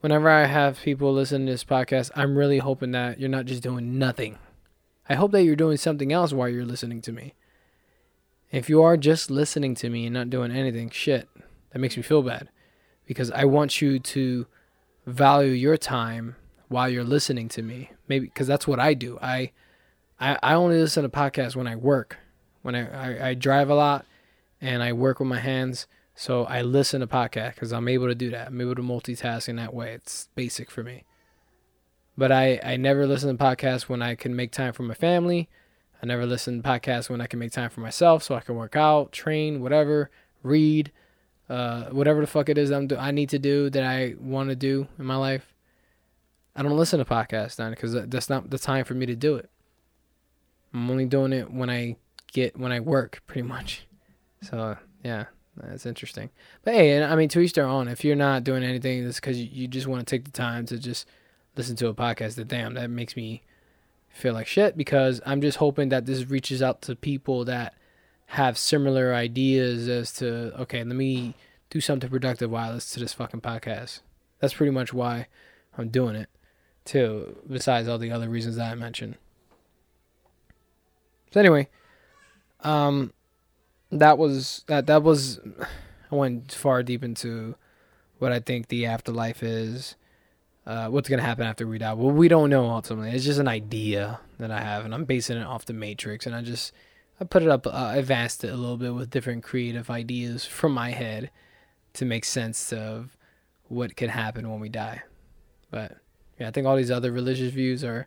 whenever 0.00 0.28
I 0.28 0.46
have 0.46 0.80
people 0.80 1.12
listen 1.12 1.46
to 1.46 1.52
this 1.52 1.64
podcast, 1.64 2.10
I'm 2.16 2.36
really 2.36 2.58
hoping 2.58 2.90
that 2.90 3.20
you're 3.20 3.28
not 3.28 3.46
just 3.46 3.62
doing 3.62 4.00
nothing. 4.00 4.36
I 5.08 5.14
hope 5.14 5.30
that 5.30 5.44
you're 5.44 5.56
doing 5.56 5.76
something 5.76 6.12
else 6.12 6.32
while 6.32 6.48
you're 6.48 6.66
listening 6.66 7.00
to 7.02 7.12
me. 7.12 7.34
If 8.50 8.68
you 8.68 8.82
are 8.82 8.96
just 8.96 9.30
listening 9.30 9.74
to 9.76 9.90
me 9.90 10.06
and 10.06 10.14
not 10.14 10.30
doing 10.30 10.50
anything, 10.50 10.90
shit, 10.90 11.28
that 11.70 11.78
makes 11.78 11.96
me 11.96 12.02
feel 12.02 12.22
bad. 12.22 12.48
Because 13.06 13.30
I 13.30 13.44
want 13.44 13.80
you 13.80 13.98
to 13.98 14.46
value 15.06 15.52
your 15.52 15.76
time 15.76 16.36
while 16.68 16.88
you're 16.88 17.04
listening 17.04 17.48
to 17.50 17.62
me. 17.62 17.90
Maybe 18.08 18.26
because 18.26 18.46
that's 18.46 18.66
what 18.66 18.80
I 18.80 18.94
do. 18.94 19.18
I, 19.20 19.52
I 20.20 20.38
I 20.42 20.54
only 20.54 20.78
listen 20.78 21.02
to 21.02 21.08
podcasts 21.08 21.56
when 21.56 21.66
I 21.66 21.76
work. 21.76 22.18
When 22.62 22.74
I, 22.74 22.88
I, 22.88 23.28
I 23.28 23.34
drive 23.34 23.70
a 23.70 23.74
lot 23.74 24.04
and 24.60 24.82
I 24.82 24.92
work 24.92 25.20
with 25.20 25.28
my 25.28 25.38
hands 25.38 25.86
so 26.20 26.46
I 26.46 26.62
listen 26.62 27.00
to 27.00 27.06
podcasts 27.06 27.54
because 27.54 27.72
I'm 27.72 27.86
able 27.86 28.08
to 28.08 28.14
do 28.14 28.30
that. 28.30 28.48
I'm 28.48 28.60
able 28.60 28.74
to 28.74 28.82
multitask 28.82 29.48
in 29.48 29.54
that 29.54 29.72
way. 29.72 29.92
It's 29.92 30.28
basic 30.34 30.68
for 30.68 30.82
me. 30.82 31.04
But 32.16 32.32
I, 32.32 32.58
I 32.64 32.76
never 32.76 33.06
listen 33.06 33.38
to 33.38 33.42
podcasts 33.42 33.82
when 33.82 34.02
I 34.02 34.16
can 34.16 34.34
make 34.34 34.50
time 34.50 34.72
for 34.72 34.82
my 34.82 34.94
family. 34.94 35.48
I 36.02 36.06
never 36.06 36.26
listen 36.26 36.62
to 36.62 36.68
podcasts 36.68 37.10
when 37.10 37.20
I 37.20 37.26
can 37.26 37.38
make 37.38 37.52
time 37.52 37.70
for 37.70 37.80
myself 37.80 38.22
so 38.22 38.34
I 38.34 38.40
can 38.40 38.54
work 38.54 38.76
out, 38.76 39.12
train, 39.12 39.60
whatever, 39.60 40.10
read, 40.42 40.92
uh, 41.48 41.84
whatever 41.86 42.20
the 42.20 42.26
fuck 42.26 42.48
it 42.48 42.58
is 42.58 42.70
I'm 42.70 42.86
do- 42.86 42.96
I 42.96 43.10
need 43.10 43.30
to 43.30 43.38
do 43.38 43.70
that 43.70 43.82
I 43.82 44.14
want 44.20 44.50
to 44.50 44.56
do 44.56 44.86
in 44.98 45.04
my 45.04 45.16
life. 45.16 45.54
I 46.54 46.62
don't 46.62 46.76
listen 46.76 46.98
to 46.98 47.04
podcasts 47.04 47.56
then 47.56 47.70
because 47.70 47.92
that's 47.92 48.28
not 48.28 48.50
the 48.50 48.58
time 48.58 48.84
for 48.84 48.94
me 48.94 49.06
to 49.06 49.16
do 49.16 49.36
it. 49.36 49.50
I'm 50.74 50.90
only 50.90 51.06
doing 51.06 51.32
it 51.32 51.50
when 51.50 51.70
I 51.70 51.96
get 52.32 52.58
when 52.58 52.72
I 52.72 52.80
work, 52.80 53.22
pretty 53.26 53.46
much. 53.46 53.86
So 54.42 54.76
yeah. 55.02 55.26
That's 55.62 55.86
interesting. 55.86 56.30
But 56.62 56.74
hey, 56.74 56.92
and 56.92 57.04
I 57.04 57.16
mean, 57.16 57.28
to 57.30 57.40
each 57.40 57.54
their 57.54 57.66
own. 57.66 57.88
If 57.88 58.04
you're 58.04 58.16
not 58.16 58.44
doing 58.44 58.62
anything, 58.62 59.04
it's 59.04 59.18
because 59.18 59.38
you, 59.38 59.48
you 59.50 59.68
just 59.68 59.86
want 59.86 60.06
to 60.06 60.08
take 60.08 60.24
the 60.24 60.30
time 60.30 60.66
to 60.66 60.78
just 60.78 61.06
listen 61.56 61.76
to 61.76 61.88
a 61.88 61.94
podcast. 61.94 62.36
That 62.36 62.48
damn, 62.48 62.74
that 62.74 62.90
makes 62.90 63.16
me 63.16 63.42
feel 64.18 64.34
like 64.34 64.46
shit 64.46 64.76
because 64.76 65.20
I'm 65.24 65.40
just 65.40 65.58
hoping 65.58 65.88
that 65.90 66.06
this 66.06 66.28
reaches 66.28 66.62
out 66.62 66.82
to 66.82 66.96
people 66.96 67.44
that 67.46 67.74
have 68.26 68.58
similar 68.58 69.14
ideas 69.14 69.88
as 69.88 70.12
to 70.14 70.52
okay, 70.60 70.84
let 70.84 70.96
me 70.96 71.34
do 71.70 71.80
something 71.80 72.10
productive 72.10 72.50
while 72.50 72.70
I 72.70 72.74
listen 72.74 72.94
to 72.94 73.04
this 73.04 73.14
fucking 73.14 73.40
podcast. 73.40 74.00
That's 74.40 74.54
pretty 74.54 74.72
much 74.72 74.92
why 74.92 75.26
I'm 75.76 75.88
doing 75.88 76.16
it, 76.16 76.28
too. 76.84 77.36
Besides 77.48 77.88
all 77.88 77.98
the 77.98 78.10
other 78.10 78.28
reasons 78.28 78.56
that 78.56 78.70
I 78.70 78.74
mentioned. 78.74 79.16
So 81.32 81.40
anyway, 81.40 81.68
um, 82.60 83.12
that 83.90 84.18
was 84.18 84.64
that 84.66 84.86
that 84.86 85.02
was 85.02 85.40
I 86.10 86.14
went 86.14 86.52
far 86.52 86.82
deep 86.82 87.04
into 87.04 87.54
what 88.18 88.32
I 88.32 88.40
think 88.40 88.68
the 88.68 88.86
afterlife 88.86 89.42
is. 89.42 89.96
Uh, 90.68 90.86
what's 90.88 91.08
gonna 91.08 91.22
happen 91.22 91.46
after 91.46 91.66
we 91.66 91.78
die? 91.78 91.94
Well, 91.94 92.10
we 92.10 92.28
don't 92.28 92.50
know 92.50 92.66
ultimately. 92.66 93.12
It's 93.12 93.24
just 93.24 93.40
an 93.40 93.48
idea 93.48 94.20
that 94.38 94.50
I 94.50 94.60
have, 94.60 94.84
and 94.84 94.92
I'm 94.92 95.06
basing 95.06 95.38
it 95.38 95.46
off 95.46 95.64
the 95.64 95.72
Matrix. 95.72 96.26
And 96.26 96.34
I 96.34 96.42
just 96.42 96.74
I 97.18 97.24
put 97.24 97.42
it 97.42 97.48
up, 97.48 97.66
uh, 97.66 97.92
advanced 97.94 98.44
it 98.44 98.52
a 98.52 98.56
little 98.56 98.76
bit 98.76 98.94
with 98.94 99.08
different 99.08 99.42
creative 99.42 99.88
ideas 99.88 100.44
from 100.44 100.72
my 100.72 100.90
head 100.90 101.30
to 101.94 102.04
make 102.04 102.26
sense 102.26 102.70
of 102.70 103.16
what 103.68 103.96
could 103.96 104.10
happen 104.10 104.50
when 104.50 104.60
we 104.60 104.68
die. 104.68 105.04
But 105.70 105.96
yeah, 106.38 106.48
I 106.48 106.50
think 106.50 106.66
all 106.66 106.76
these 106.76 106.90
other 106.90 107.12
religious 107.12 107.50
views 107.50 107.82
are 107.82 108.06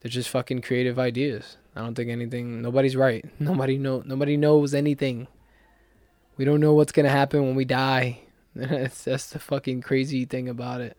they're 0.00 0.10
just 0.10 0.30
fucking 0.30 0.62
creative 0.62 0.98
ideas. 0.98 1.58
I 1.76 1.82
don't 1.82 1.94
think 1.94 2.10
anything. 2.10 2.60
Nobody's 2.60 2.96
right. 2.96 3.24
Nobody 3.38 3.78
know. 3.78 4.02
Nobody 4.04 4.36
knows 4.36 4.74
anything. 4.74 5.28
We 6.36 6.44
don't 6.44 6.60
know 6.60 6.74
what's 6.74 6.90
gonna 6.90 7.08
happen 7.08 7.44
when 7.44 7.54
we 7.54 7.64
die. 7.64 8.22
that's 8.56 9.04
that's 9.04 9.30
the 9.30 9.38
fucking 9.38 9.82
crazy 9.82 10.24
thing 10.24 10.48
about 10.48 10.80
it. 10.80 10.96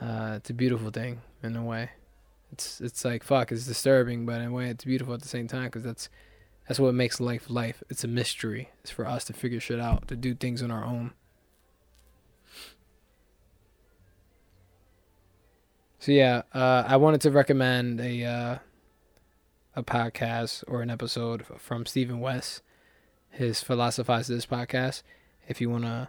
Uh, 0.00 0.34
it's 0.36 0.50
a 0.50 0.54
beautiful 0.54 0.90
thing 0.90 1.20
in 1.42 1.56
a 1.56 1.64
way. 1.64 1.90
It's 2.52 2.80
it's 2.80 3.04
like 3.04 3.22
fuck. 3.22 3.52
It's 3.52 3.66
disturbing, 3.66 4.26
but 4.26 4.40
in 4.40 4.48
a 4.48 4.52
way, 4.52 4.68
it's 4.68 4.84
beautiful 4.84 5.14
at 5.14 5.22
the 5.22 5.28
same 5.28 5.48
time 5.48 5.64
because 5.64 5.82
that's 5.82 6.08
that's 6.68 6.80
what 6.80 6.94
makes 6.94 7.20
life 7.20 7.50
life. 7.50 7.82
It's 7.90 8.04
a 8.04 8.08
mystery. 8.08 8.70
It's 8.80 8.90
for 8.90 9.06
us 9.06 9.24
to 9.24 9.32
figure 9.32 9.60
shit 9.60 9.80
out, 9.80 10.08
to 10.08 10.16
do 10.16 10.34
things 10.34 10.62
on 10.62 10.70
our 10.70 10.84
own. 10.84 11.12
So 15.98 16.12
yeah, 16.12 16.42
uh, 16.52 16.84
I 16.86 16.96
wanted 16.96 17.22
to 17.22 17.30
recommend 17.30 18.00
a 18.00 18.24
uh, 18.24 18.58
a 19.74 19.82
podcast 19.82 20.62
or 20.66 20.82
an 20.82 20.90
episode 20.90 21.44
from 21.58 21.86
Stephen 21.86 22.20
West, 22.20 22.62
his 23.30 23.62
Philosophize 23.62 24.26
This 24.26 24.46
podcast. 24.46 25.02
If 25.48 25.60
you 25.60 25.70
want 25.70 25.84
to 25.84 26.08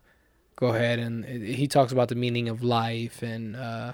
go 0.56 0.68
ahead 0.68 1.00
and 1.00 1.26
he 1.26 1.68
talks 1.68 1.92
about 1.92 2.10
the 2.10 2.16
meaning 2.16 2.48
of 2.48 2.64
life 2.64 3.22
and 3.22 3.56
uh, 3.56 3.94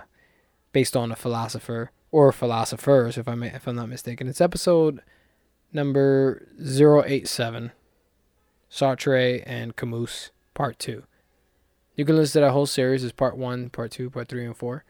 based 0.72 0.96
on 0.96 1.12
a 1.12 1.16
philosopher 1.16 1.92
or 2.12 2.32
philosophers, 2.32 3.18
if 3.18 3.28
I'm 3.28 3.44
if 3.44 3.68
I'm 3.68 3.76
not 3.76 3.90
mistaken. 3.90 4.28
It's 4.28 4.42
episode 4.42 5.02
number 5.74 6.48
087, 6.60 7.72
Sartre 8.70 9.44
and 9.46 9.76
Camus, 9.76 10.32
part 10.54 10.78
two. 10.78 11.04
You 11.96 12.06
can 12.06 12.16
listen 12.16 12.42
to 12.42 12.46
that 12.46 12.52
whole 12.52 12.66
series 12.66 13.04
as 13.04 13.12
part 13.12 13.38
one, 13.38 13.70
part 13.70 13.92
two, 13.92 14.10
part 14.10 14.28
three, 14.28 14.46
and 14.46 14.56
four, 14.56 14.84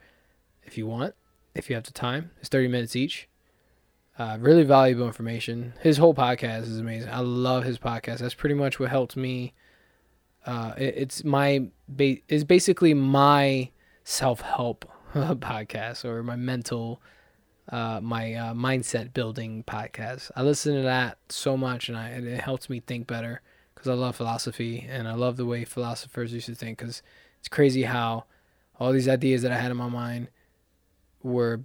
if 0.64 0.78
you 0.78 0.86
want. 0.86 1.14
If 1.54 1.68
you 1.68 1.76
have 1.76 1.84
the 1.84 1.92
time, 1.92 2.30
it's 2.40 2.48
30 2.48 2.68
minutes 2.68 2.96
each. 2.96 3.28
Uh, 4.18 4.38
really 4.40 4.62
valuable 4.62 5.06
information. 5.06 5.74
His 5.80 5.98
whole 5.98 6.14
podcast 6.14 6.62
is 6.62 6.78
amazing. 6.78 7.10
I 7.10 7.20
love 7.20 7.64
his 7.64 7.78
podcast. 7.78 8.18
That's 8.18 8.34
pretty 8.34 8.54
much 8.54 8.78
what 8.78 8.90
helped 8.90 9.16
me. 9.16 9.52
Uh, 10.44 10.72
it, 10.76 10.94
it's 10.96 11.24
my 11.24 11.66
ba- 11.88 12.18
it's 12.28 12.44
basically 12.44 12.94
my 12.94 13.70
self 14.04 14.40
help 14.40 14.90
podcast 15.14 16.04
or 16.04 16.22
my 16.22 16.36
mental, 16.36 17.00
uh, 17.68 18.00
my 18.02 18.34
uh, 18.34 18.54
mindset 18.54 19.12
building 19.12 19.64
podcast. 19.64 20.30
I 20.34 20.42
listen 20.42 20.74
to 20.74 20.82
that 20.82 21.18
so 21.28 21.56
much, 21.56 21.88
and 21.88 21.96
I 21.96 22.08
and 22.10 22.26
it 22.26 22.40
helps 22.40 22.68
me 22.68 22.80
think 22.80 23.06
better 23.06 23.40
because 23.74 23.88
I 23.88 23.94
love 23.94 24.16
philosophy 24.16 24.86
and 24.88 25.08
I 25.08 25.14
love 25.14 25.36
the 25.36 25.46
way 25.46 25.64
philosophers 25.64 26.32
used 26.32 26.46
to 26.46 26.54
think. 26.54 26.78
Because 26.78 27.02
it's 27.38 27.48
crazy 27.48 27.82
how 27.82 28.24
all 28.78 28.92
these 28.92 29.08
ideas 29.08 29.42
that 29.42 29.52
I 29.52 29.58
had 29.58 29.70
in 29.70 29.76
my 29.76 29.88
mind 29.88 30.28
were 31.22 31.60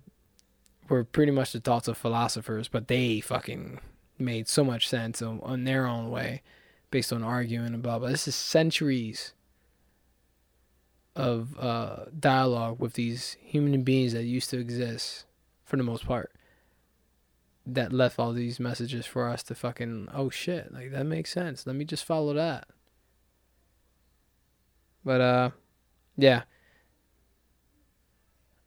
were 0.88 1.04
pretty 1.04 1.32
much 1.32 1.52
the 1.52 1.60
thoughts 1.60 1.88
of 1.88 1.98
philosophers, 1.98 2.68
but 2.68 2.88
they 2.88 3.20
fucking 3.20 3.80
made 4.20 4.48
so 4.48 4.63
much 4.63 4.88
sense 4.88 5.22
on, 5.22 5.40
on 5.44 5.63
their 5.63 5.86
own 5.86 6.10
way 6.10 6.42
based 6.91 7.12
on 7.12 7.23
arguing 7.23 7.73
and 7.73 7.84
blah 7.84 8.00
blah. 8.00 8.10
This 8.10 8.28
is 8.28 8.36
centuries 8.36 9.34
of 11.15 11.58
uh, 11.60 12.06
dialogue 12.17 12.80
with 12.80 12.93
these 12.93 13.38
human 13.41 13.84
beings 13.84 14.13
that 14.13 14.23
used 14.23 14.50
to 14.52 14.60
exist 14.60 15.26
for 15.65 15.78
the 15.78 15.84
most 15.84 16.06
part 16.06 16.32
that 17.65 17.91
left 17.91 18.17
all 18.17 18.32
these 18.32 18.60
messages 18.60 19.06
for 19.06 19.28
us 19.28 19.43
to 19.43 19.54
fucking 19.54 20.08
oh 20.13 20.30
shit 20.30 20.71
like 20.71 20.89
that 20.91 21.06
makes 21.06 21.34
sense 21.34 21.67
let 21.67 21.76
me 21.76 21.84
just 21.84 22.06
follow 22.06 22.34
that 22.34 22.65
but 25.04 25.19
uh 25.19 25.50
yeah 26.15 26.43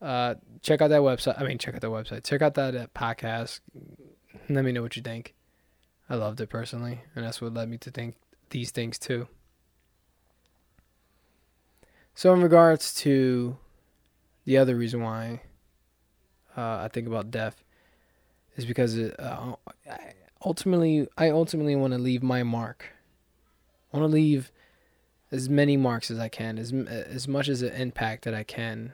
uh, 0.01 0.35
check 0.61 0.81
out 0.81 0.89
that 0.89 1.01
website. 1.01 1.39
I 1.39 1.45
mean, 1.45 1.57
check 1.57 1.75
out 1.75 1.81
that 1.81 1.87
website. 1.87 2.23
Check 2.23 2.41
out 2.41 2.55
that 2.55 2.75
uh, 2.75 2.87
podcast. 2.95 3.59
Let 4.49 4.65
me 4.65 4.71
know 4.71 4.81
what 4.81 4.95
you 4.95 5.01
think. 5.01 5.35
I 6.11 6.15
loved 6.15 6.41
it 6.41 6.49
personally, 6.49 6.99
and 7.15 7.23
that's 7.23 7.39
what 7.39 7.53
led 7.53 7.69
me 7.69 7.77
to 7.77 7.89
think 7.89 8.15
these 8.49 8.69
things 8.69 8.99
too. 8.99 9.29
So, 12.13 12.33
in 12.33 12.41
regards 12.41 12.93
to 12.95 13.55
the 14.43 14.57
other 14.57 14.75
reason 14.75 15.01
why 15.01 15.43
uh, 16.57 16.79
I 16.79 16.89
think 16.91 17.07
about 17.07 17.31
death 17.31 17.63
is 18.57 18.65
because 18.65 18.97
it, 18.97 19.17
uh, 19.17 19.55
ultimately 20.43 21.07
I 21.17 21.29
ultimately 21.29 21.77
want 21.77 21.93
to 21.93 21.97
leave 21.97 22.21
my 22.21 22.43
mark. 22.43 22.89
I 23.93 23.97
want 23.97 24.11
to 24.11 24.13
leave 24.13 24.51
as 25.31 25.47
many 25.47 25.77
marks 25.77 26.11
as 26.11 26.19
I 26.19 26.27
can, 26.27 26.57
as 26.57 26.73
as 26.73 27.25
much 27.29 27.47
as 27.47 27.61
an 27.61 27.71
impact 27.71 28.25
that 28.25 28.33
I 28.33 28.43
can. 28.43 28.91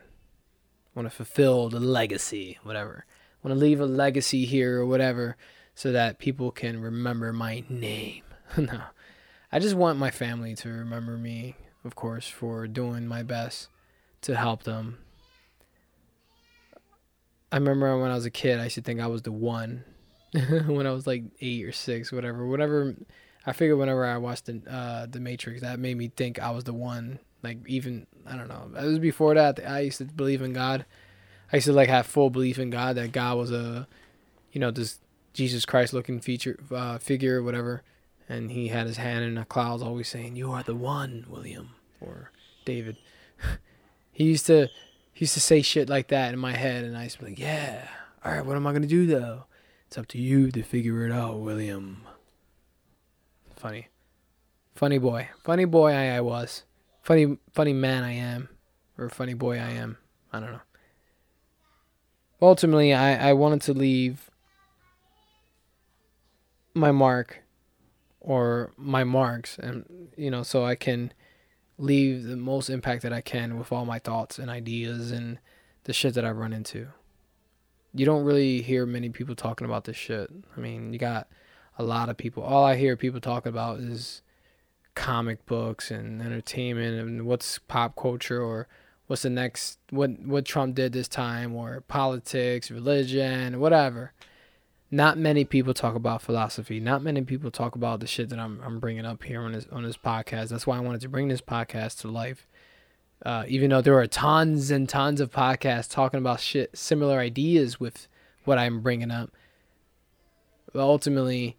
I 0.95 0.99
want 0.99 1.09
to 1.09 1.15
fulfill 1.15 1.69
the 1.69 1.79
legacy, 1.79 2.59
whatever. 2.61 3.05
I 3.43 3.47
want 3.47 3.57
to 3.57 3.65
leave 3.65 3.79
a 3.79 3.87
legacy 3.87 4.45
here 4.45 4.81
or 4.81 4.85
whatever, 4.85 5.35
so 5.77 5.91
that 5.91 6.17
people 6.17 6.49
can 6.49 6.81
remember 6.81 7.31
my 7.31 7.63
name. 7.69 8.23
no, 8.57 8.81
I 9.51 9.59
just 9.59 9.75
want 9.75 9.99
my 9.99 10.09
family 10.09 10.55
to 10.55 10.69
remember 10.69 11.17
me, 11.17 11.53
of 11.85 11.93
course, 11.93 12.27
for 12.27 12.65
doing 12.65 13.05
my 13.05 13.21
best 13.21 13.67
to 14.21 14.35
help 14.35 14.63
them. 14.63 14.97
I 17.51 17.57
remember 17.57 17.95
when 18.01 18.09
I 18.09 18.15
was 18.15 18.25
a 18.25 18.31
kid, 18.31 18.59
I 18.59 18.63
used 18.63 18.75
to 18.75 18.81
think 18.81 18.99
I 18.99 19.05
was 19.05 19.21
the 19.21 19.31
one. 19.31 19.83
when 20.65 20.87
I 20.87 20.91
was 20.91 21.05
like 21.05 21.25
eight 21.41 21.63
or 21.63 21.71
six, 21.71 22.11
whatever, 22.11 22.47
whatever 22.47 22.95
I 23.45 23.53
figured 23.53 23.77
whenever 23.77 24.03
I 24.03 24.17
watched 24.17 24.47
the 24.47 24.59
uh, 24.67 25.05
the 25.05 25.19
Matrix, 25.19 25.61
that 25.61 25.77
made 25.77 25.95
me 25.95 26.07
think 26.07 26.39
I 26.39 26.49
was 26.49 26.63
the 26.63 26.73
one. 26.73 27.19
Like 27.43 27.59
even 27.67 28.07
I 28.25 28.35
don't 28.35 28.47
know. 28.47 28.71
It 28.75 28.83
was 28.83 28.97
before 28.97 29.35
that. 29.35 29.59
I 29.63 29.81
used 29.81 29.99
to 29.99 30.05
believe 30.05 30.41
in 30.41 30.53
God. 30.53 30.87
I 31.53 31.57
used 31.57 31.67
to 31.67 31.73
like 31.73 31.89
have 31.89 32.07
full 32.07 32.31
belief 32.31 32.57
in 32.57 32.71
God 32.71 32.95
that 32.95 33.11
God 33.11 33.37
was 33.37 33.51
a, 33.51 33.87
you 34.51 34.59
know, 34.59 34.71
this 34.71 34.99
Jesus 35.37 35.65
Christ 35.65 35.93
looking 35.93 36.19
feature 36.19 36.57
uh, 36.71 36.97
figure, 36.97 37.43
whatever, 37.43 37.83
and 38.27 38.49
he 38.49 38.69
had 38.69 38.87
his 38.87 38.97
hand 38.97 39.23
in 39.23 39.35
the 39.35 39.45
clouds, 39.45 39.83
always 39.83 40.07
saying, 40.07 40.35
"You 40.35 40.51
are 40.51 40.63
the 40.63 40.73
one, 40.73 41.27
William," 41.29 41.75
or 42.01 42.31
David. 42.65 42.97
he 44.11 44.23
used 44.23 44.47
to 44.47 44.67
he 45.13 45.25
used 45.25 45.35
to 45.35 45.39
say 45.39 45.61
shit 45.61 45.89
like 45.89 46.07
that 46.07 46.33
in 46.33 46.39
my 46.39 46.53
head, 46.53 46.83
and 46.83 46.97
I 46.97 47.03
used 47.03 47.17
to 47.17 47.23
be 47.23 47.29
like, 47.29 47.39
"Yeah, 47.39 47.87
all 48.25 48.31
right, 48.31 48.43
what 48.43 48.55
am 48.55 48.65
I 48.65 48.73
gonna 48.73 48.87
do 48.87 49.05
though? 49.05 49.43
It's 49.85 49.95
up 49.95 50.07
to 50.07 50.17
you 50.17 50.49
to 50.49 50.63
figure 50.63 51.05
it 51.05 51.11
out, 51.11 51.39
William." 51.39 52.01
Funny. 53.55 53.89
Funny 54.73 54.97
boy. 54.97 55.29
Funny 55.43 55.65
boy 55.65 55.91
I, 55.91 56.17
I 56.17 56.21
was. 56.21 56.63
Funny 57.03 57.37
funny 57.53 57.73
man 57.73 58.03
I 58.03 58.13
am. 58.13 58.49
Or 58.97 59.07
funny 59.09 59.35
boy 59.35 59.57
I 59.57 59.69
am. 59.69 59.97
I 60.33 60.39
don't 60.39 60.51
know. 60.51 60.61
Ultimately 62.41 62.91
I, 62.91 63.29
I 63.29 63.33
wanted 63.33 63.61
to 63.61 63.73
leave 63.73 64.31
my 66.77 66.91
mark 66.91 67.43
or 68.19 68.71
my 68.77 69.03
marks 69.03 69.57
and 69.57 69.85
you 70.15 70.31
know, 70.31 70.43
so 70.43 70.65
I 70.65 70.75
can 70.75 71.13
leave 71.77 72.23
the 72.23 72.37
most 72.37 72.69
impact 72.69 73.03
that 73.03 73.13
I 73.13 73.21
can 73.21 73.57
with 73.57 73.71
all 73.71 73.85
my 73.85 73.99
thoughts 73.99 74.39
and 74.39 74.49
ideas 74.49 75.11
and 75.11 75.39
the 75.83 75.93
shit 75.93 76.13
that 76.15 76.25
I 76.25 76.31
run 76.31 76.53
into. 76.53 76.87
You 77.93 78.05
don't 78.05 78.23
really 78.23 78.61
hear 78.61 78.85
many 78.85 79.09
people 79.09 79.35
talking 79.35 79.65
about 79.65 79.85
this 79.85 79.95
shit. 79.95 80.29
I 80.55 80.59
mean, 80.59 80.91
you 80.91 80.99
got 80.99 81.27
a 81.77 81.83
lot 81.83 82.09
of 82.09 82.17
people. 82.17 82.43
All 82.43 82.63
I 82.63 82.75
hear 82.75 82.95
people 82.95 83.21
talking 83.21 83.49
about 83.49 83.79
is 83.79 84.21
comic 84.95 85.45
books 85.45 85.91
and 85.91 86.21
entertainment 86.21 86.99
and 86.99 87.25
what's 87.25 87.59
pop 87.59 87.95
culture 87.95 88.41
or 88.41 88.67
what's 89.05 89.21
the 89.21 89.29
next 89.29 89.77
what 89.91 90.19
what 90.19 90.43
Trump 90.43 90.75
did 90.75 90.91
this 90.91 91.07
time 91.07 91.55
or 91.55 91.81
politics, 91.81 92.71
religion, 92.71 93.59
whatever. 93.59 94.13
Not 94.89 95.17
many 95.17 95.43
people 95.43 95.73
talk 95.73 95.95
about 95.95 96.21
philosophy. 96.21 96.79
Not 96.79 97.03
many 97.03 97.21
people 97.21 97.51
talk 97.51 97.75
about 97.75 97.99
the 97.99 98.07
shit 98.07 98.29
that 98.29 98.39
I'm 98.39 98.61
I'm 98.63 98.79
bringing 98.79 99.05
up 99.05 99.23
here 99.23 99.41
on 99.41 99.51
this 99.51 99.67
on 99.71 99.83
this 99.83 99.97
podcast. 99.97 100.49
That's 100.49 100.65
why 100.65 100.77
I 100.77 100.81
wanted 100.81 101.01
to 101.01 101.09
bring 101.09 101.27
this 101.27 101.41
podcast 101.41 101.99
to 102.01 102.07
life. 102.07 102.47
Uh, 103.25 103.43
even 103.47 103.71
though 103.71 103.81
there 103.81 103.97
are 103.99 104.07
tons 104.07 104.69
and 104.71 104.87
tons 104.87 105.19
of 105.19 105.31
podcasts 105.31 105.89
talking 105.89 106.19
about 106.19 106.39
shit 106.39 106.77
similar 106.77 107.19
ideas 107.19 107.79
with 107.79 108.07
what 108.45 108.59
I'm 108.59 108.81
bringing 108.81 109.11
up, 109.11 109.31
but 110.71 110.81
ultimately, 110.81 111.57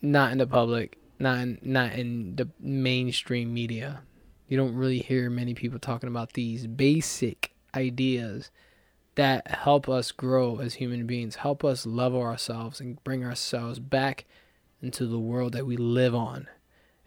not 0.00 0.32
in 0.32 0.38
the 0.38 0.46
public, 0.46 0.98
not 1.18 1.38
in, 1.38 1.58
not 1.62 1.92
in 1.92 2.36
the 2.36 2.48
mainstream 2.58 3.52
media. 3.52 4.02
You 4.48 4.56
don't 4.56 4.74
really 4.74 5.00
hear 5.00 5.30
many 5.30 5.54
people 5.54 5.78
talking 5.78 6.08
about 6.08 6.32
these 6.32 6.66
basic 6.66 7.52
ideas 7.74 8.50
that 9.14 9.48
help 9.48 9.88
us 9.88 10.12
grow 10.12 10.58
as 10.58 10.74
human 10.74 11.06
beings, 11.06 11.36
help 11.36 11.64
us 11.64 11.84
level 11.84 12.20
ourselves 12.20 12.80
and 12.80 13.02
bring 13.04 13.24
ourselves 13.24 13.78
back 13.78 14.24
into 14.80 15.06
the 15.06 15.18
world 15.18 15.52
that 15.52 15.66
we 15.66 15.76
live 15.76 16.14
on 16.14 16.48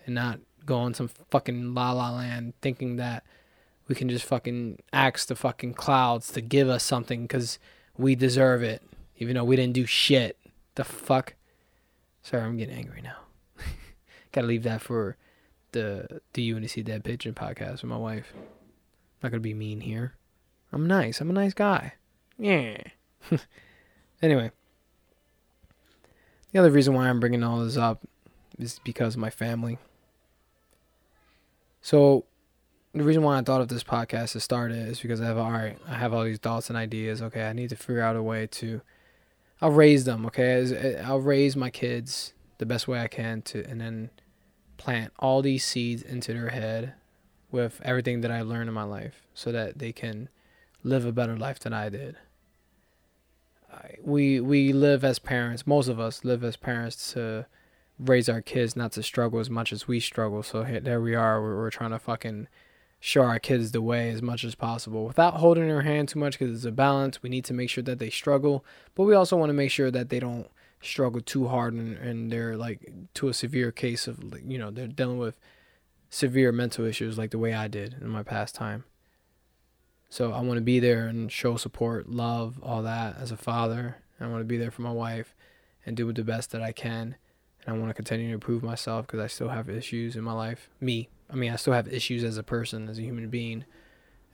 and 0.06 0.15
not 0.15 0.39
go 0.65 0.78
on 0.78 0.94
some 0.94 1.10
fucking 1.30 1.74
la 1.74 1.91
la 1.91 2.12
land 2.12 2.54
thinking 2.62 2.96
that 2.96 3.24
we 3.88 3.96
can 3.96 4.10
just 4.10 4.26
fucking 4.26 4.80
ask 4.91 5.28
the 5.28 5.36
fucking 5.36 5.74
clouds 5.74 6.32
to 6.32 6.41
give 6.41 6.70
us 6.70 6.84
something 6.84 7.24
because 7.24 7.60
we 7.98 8.15
deserve 8.15 8.63
it, 8.63 8.82
even 9.18 9.36
though 9.36 9.44
we 9.44 9.56
didn't 9.56 9.74
do 9.74 9.86
shit. 9.86 10.38
The 10.76 10.84
fuck? 10.84 11.36
Sorry, 12.24 12.44
I'm 12.44 12.58
getting 12.58 12.76
angry 12.76 13.02
now. 13.02 13.18
Gotta 14.32 14.48
leave 14.48 14.63
that 14.63 14.82
for 14.82 15.18
the 15.72 16.22
the 16.34 16.41
You 16.41 16.56
Wanna 16.56 16.68
See 16.68 16.82
Dead 16.82 17.04
Pigeon 17.04 17.34
podcast 17.34 17.82
with 17.82 17.86
my 17.86 17.98
wife. 17.98 18.34
I'm 18.36 18.41
not 19.24 19.32
gonna 19.32 19.41
be 19.41 19.54
mean 19.54 19.82
here. 19.82 20.13
I'm 20.75 20.88
nice. 20.88 21.21
I'm 21.21 21.29
a 21.29 21.33
nice 21.33 21.53
guy. 21.53 21.93
Yeah. 22.38 22.75
anyway, 24.21 24.51
the 26.51 26.59
other 26.59 26.69
reason 26.69 26.93
why 26.93 27.07
I'm 27.07 27.21
bringing 27.21 27.43
all 27.43 27.61
this 27.61 27.77
up 27.77 28.01
is 28.59 28.81
because 28.83 29.15
of 29.15 29.21
my 29.21 29.29
family. 29.29 29.79
So, 31.81 32.25
the 32.93 33.03
reason 33.03 33.23
why 33.23 33.38
I 33.38 33.41
thought 33.41 33.61
of 33.61 33.69
this 33.69 33.85
podcast 33.85 34.33
to 34.33 34.41
start 34.41 34.71
it 34.71 34.79
is 34.79 34.99
because 34.99 35.21
I 35.21 35.25
have 35.25 35.38
all 35.38 35.51
right. 35.51 35.77
I 35.88 35.95
have 35.95 36.13
all 36.13 36.25
these 36.25 36.39
thoughts 36.39 36.69
and 36.69 36.77
ideas. 36.77 37.21
Okay, 37.21 37.47
I 37.47 37.53
need 37.53 37.69
to 37.69 37.77
figure 37.77 38.01
out 38.01 38.17
a 38.17 38.23
way 38.23 38.45
to 38.47 38.81
I'll 39.61 39.71
raise 39.71 40.03
them, 40.03 40.25
okay? 40.25 40.61
Eh, 40.75 41.01
I'll 41.01 41.21
raise 41.21 41.55
my 41.55 41.69
kids 41.69 42.33
the 42.57 42.65
best 42.65 42.85
way 42.88 42.99
I 42.99 43.07
can 43.07 43.41
to 43.43 43.63
and 43.65 43.79
then 43.79 44.09
plant 44.75 45.13
all 45.19 45.41
these 45.41 45.63
seeds 45.63 46.01
into 46.01 46.33
their 46.33 46.49
head 46.49 46.95
with 47.49 47.79
everything 47.85 48.19
that 48.21 48.31
I 48.31 48.41
learned 48.41 48.67
in 48.67 48.73
my 48.73 48.83
life 48.83 49.21
so 49.33 49.53
that 49.53 49.79
they 49.79 49.93
can 49.93 50.27
live 50.86 51.06
a 51.06 51.12
better 51.12 51.36
life 51.36 51.60
than 51.60 51.74
I 51.74 51.89
did. 51.89 52.15
We 54.02 54.39
we 54.39 54.71
live 54.71 55.04
as 55.04 55.19
parents, 55.19 55.67
most 55.67 55.89
of 55.89 56.00
us 56.00 56.24
live 56.24 56.43
as 56.43 56.56
parents 56.56 57.12
to 57.13 57.45
raise 58.00 58.30
our 58.30 58.41
kids 58.41 58.76
not 58.76 58.91
to 58.93 59.04
struggle 59.04 59.39
as 59.39 59.50
much 59.50 59.74
as 59.74 59.88
we 59.88 60.00
struggle. 60.00 60.43
So 60.43 60.63
there 60.63 61.02
we 61.02 61.15
are, 61.15 61.41
we're, 61.41 61.58
we're 61.58 61.71
trying 61.71 61.91
to 61.91 62.00
fucking 62.00 62.48
show 63.00 63.24
our 63.24 63.39
kids 63.39 63.71
the 63.71 63.82
way 63.82 64.10
as 64.10 64.21
much 64.21 64.43
as 64.43 64.56
possible 64.56 65.06
without 65.06 65.36
holding 65.36 65.67
their 65.67 65.82
hand 65.82 66.10
too 66.10 66.19
much 66.19 66.39
because 66.39 66.56
it's 66.56 66.65
a 66.65 66.71
balance. 66.71 67.21
We 67.21 67.30
need 67.30 67.45
to 67.45 67.54
make 67.54 67.69
sure 67.69 67.84
that 67.84 68.00
they 68.00 68.10
struggle, 68.10 68.65
but 68.95 69.04
we 69.04 69.13
also 69.13 69.38
want 69.38 69.50
to 69.50 69.54
make 69.54 69.71
sure 69.71 69.91
that 69.91 70.10
they 70.10 70.19
don't 70.19 70.48
struggle 70.82 71.21
too 71.21 71.48
hard 71.48 71.74
and, 71.74 71.98
and 71.98 72.32
they're 72.32 72.56
like 72.56 72.91
to 73.15 73.28
a 73.28 73.34
severe 73.34 73.71
case 73.71 74.08
of, 74.08 74.19
you 74.45 74.58
know, 74.58 74.71
they're 74.71 74.88
dealing 74.88 75.17
with 75.17 75.38
severe 76.10 76.52
mental 76.52 76.86
issues 76.86 77.17
like 77.17 77.32
the 77.32 77.39
way 77.39 77.54
I 77.54 77.67
did 77.67 77.95
in 78.02 78.10
my 78.10 78.24
past 78.24 78.56
time. 78.56 78.86
So 80.10 80.32
I 80.32 80.41
want 80.41 80.58
to 80.58 80.62
be 80.62 80.80
there 80.80 81.08
and 81.08 81.32
show 81.32 81.58
support, 81.58 82.10
love, 82.10 82.60
all 82.62 82.84
that 82.84 83.18
as 83.18 83.32
a 83.32 83.38
father. 83.38 83.98
I 84.20 84.28
want 84.28 84.41
to 84.41 84.46
be 84.46 84.58
there 84.58 84.72
for 84.72 84.82
my 84.82 84.91
wife 84.91 85.36
and 85.86 85.98
do 85.98 86.12
the 86.12 86.24
best 86.24 86.52
that 86.52 86.62
I 86.62 86.72
can. 86.72 87.15
And 87.65 87.76
I 87.76 87.78
want 87.78 87.89
to 87.89 87.94
continue 87.94 88.28
to 88.28 88.34
improve 88.34 88.63
myself 88.63 89.08
because 89.08 89.20
I 89.20 89.28
still 89.28 89.50
have 89.50 89.70
issues 89.70 90.15
in 90.15 90.24
my 90.24 90.32
life. 90.32 90.70
Me, 90.80 91.10
I 91.30 91.36
mean, 91.36 91.52
I 91.52 91.56
still 91.56 91.74
have 91.74 91.91
issues 91.91 92.24
as 92.24 92.38
a 92.38 92.44
person, 92.44 92.88
as 92.88 93.00
a 93.00 93.02
human 93.02 93.30
being, 93.30 93.65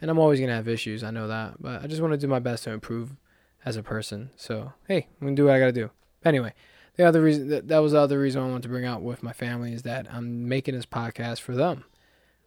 and 0.01 0.11
I'm 0.11 0.19
always 0.19 0.39
gonna 0.39 0.55
have 0.55 0.67
issues. 0.67 1.03
I 1.03 1.11
know 1.11 1.27
that, 1.27 1.61
but 1.61 1.81
I 1.83 1.87
just 1.87 2.01
want 2.01 2.13
to 2.13 2.17
do 2.17 2.27
my 2.27 2.39
best 2.39 2.65
to 2.65 2.71
improve 2.71 3.15
as 3.63 3.77
a 3.77 3.83
person. 3.83 4.31
So 4.35 4.73
hey, 4.87 5.07
I'm 5.19 5.27
gonna 5.27 5.35
do 5.35 5.45
what 5.45 5.55
I 5.55 5.59
gotta 5.59 5.71
do. 5.71 5.91
Anyway, 6.25 6.53
the 6.97 7.05
other 7.05 7.21
reason 7.21 7.49
that, 7.49 7.67
that 7.67 7.79
was 7.79 7.93
the 7.93 7.99
other 7.99 8.19
reason 8.19 8.41
I 8.41 8.47
wanted 8.47 8.63
to 8.63 8.69
bring 8.69 8.85
out 8.85 9.01
with 9.01 9.23
my 9.23 9.33
family 9.33 9.73
is 9.73 9.83
that 9.83 10.07
I'm 10.11 10.47
making 10.47 10.75
this 10.75 10.85
podcast 10.85 11.39
for 11.39 11.55
them. 11.55 11.85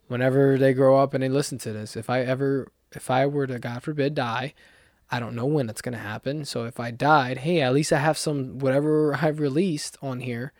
Whenever 0.07 0.57
they 0.57 0.73
grow 0.73 0.97
up 0.97 1.13
and 1.13 1.23
they 1.23 1.29
listen 1.29 1.57
to 1.59 1.73
this, 1.73 1.95
if 1.95 2.09
I 2.09 2.21
ever, 2.21 2.71
if 2.91 3.09
I 3.09 3.25
were 3.25 3.47
to, 3.47 3.59
God 3.59 3.83
forbid, 3.83 4.15
die, 4.15 4.53
I 5.11 5.19
don't 5.19 5.35
know 5.35 5.45
when 5.45 5.69
it's 5.69 5.81
gonna 5.81 5.97
happen. 5.97 6.45
So 6.45 6.65
if 6.65 6.79
I 6.79 6.91
died, 6.91 7.39
hey, 7.39 7.61
at 7.61 7.73
least 7.73 7.93
I 7.93 7.99
have 7.99 8.17
some 8.17 8.59
whatever 8.59 9.15
I've 9.21 9.39
released 9.39 9.97
on 10.01 10.21
here 10.21 10.53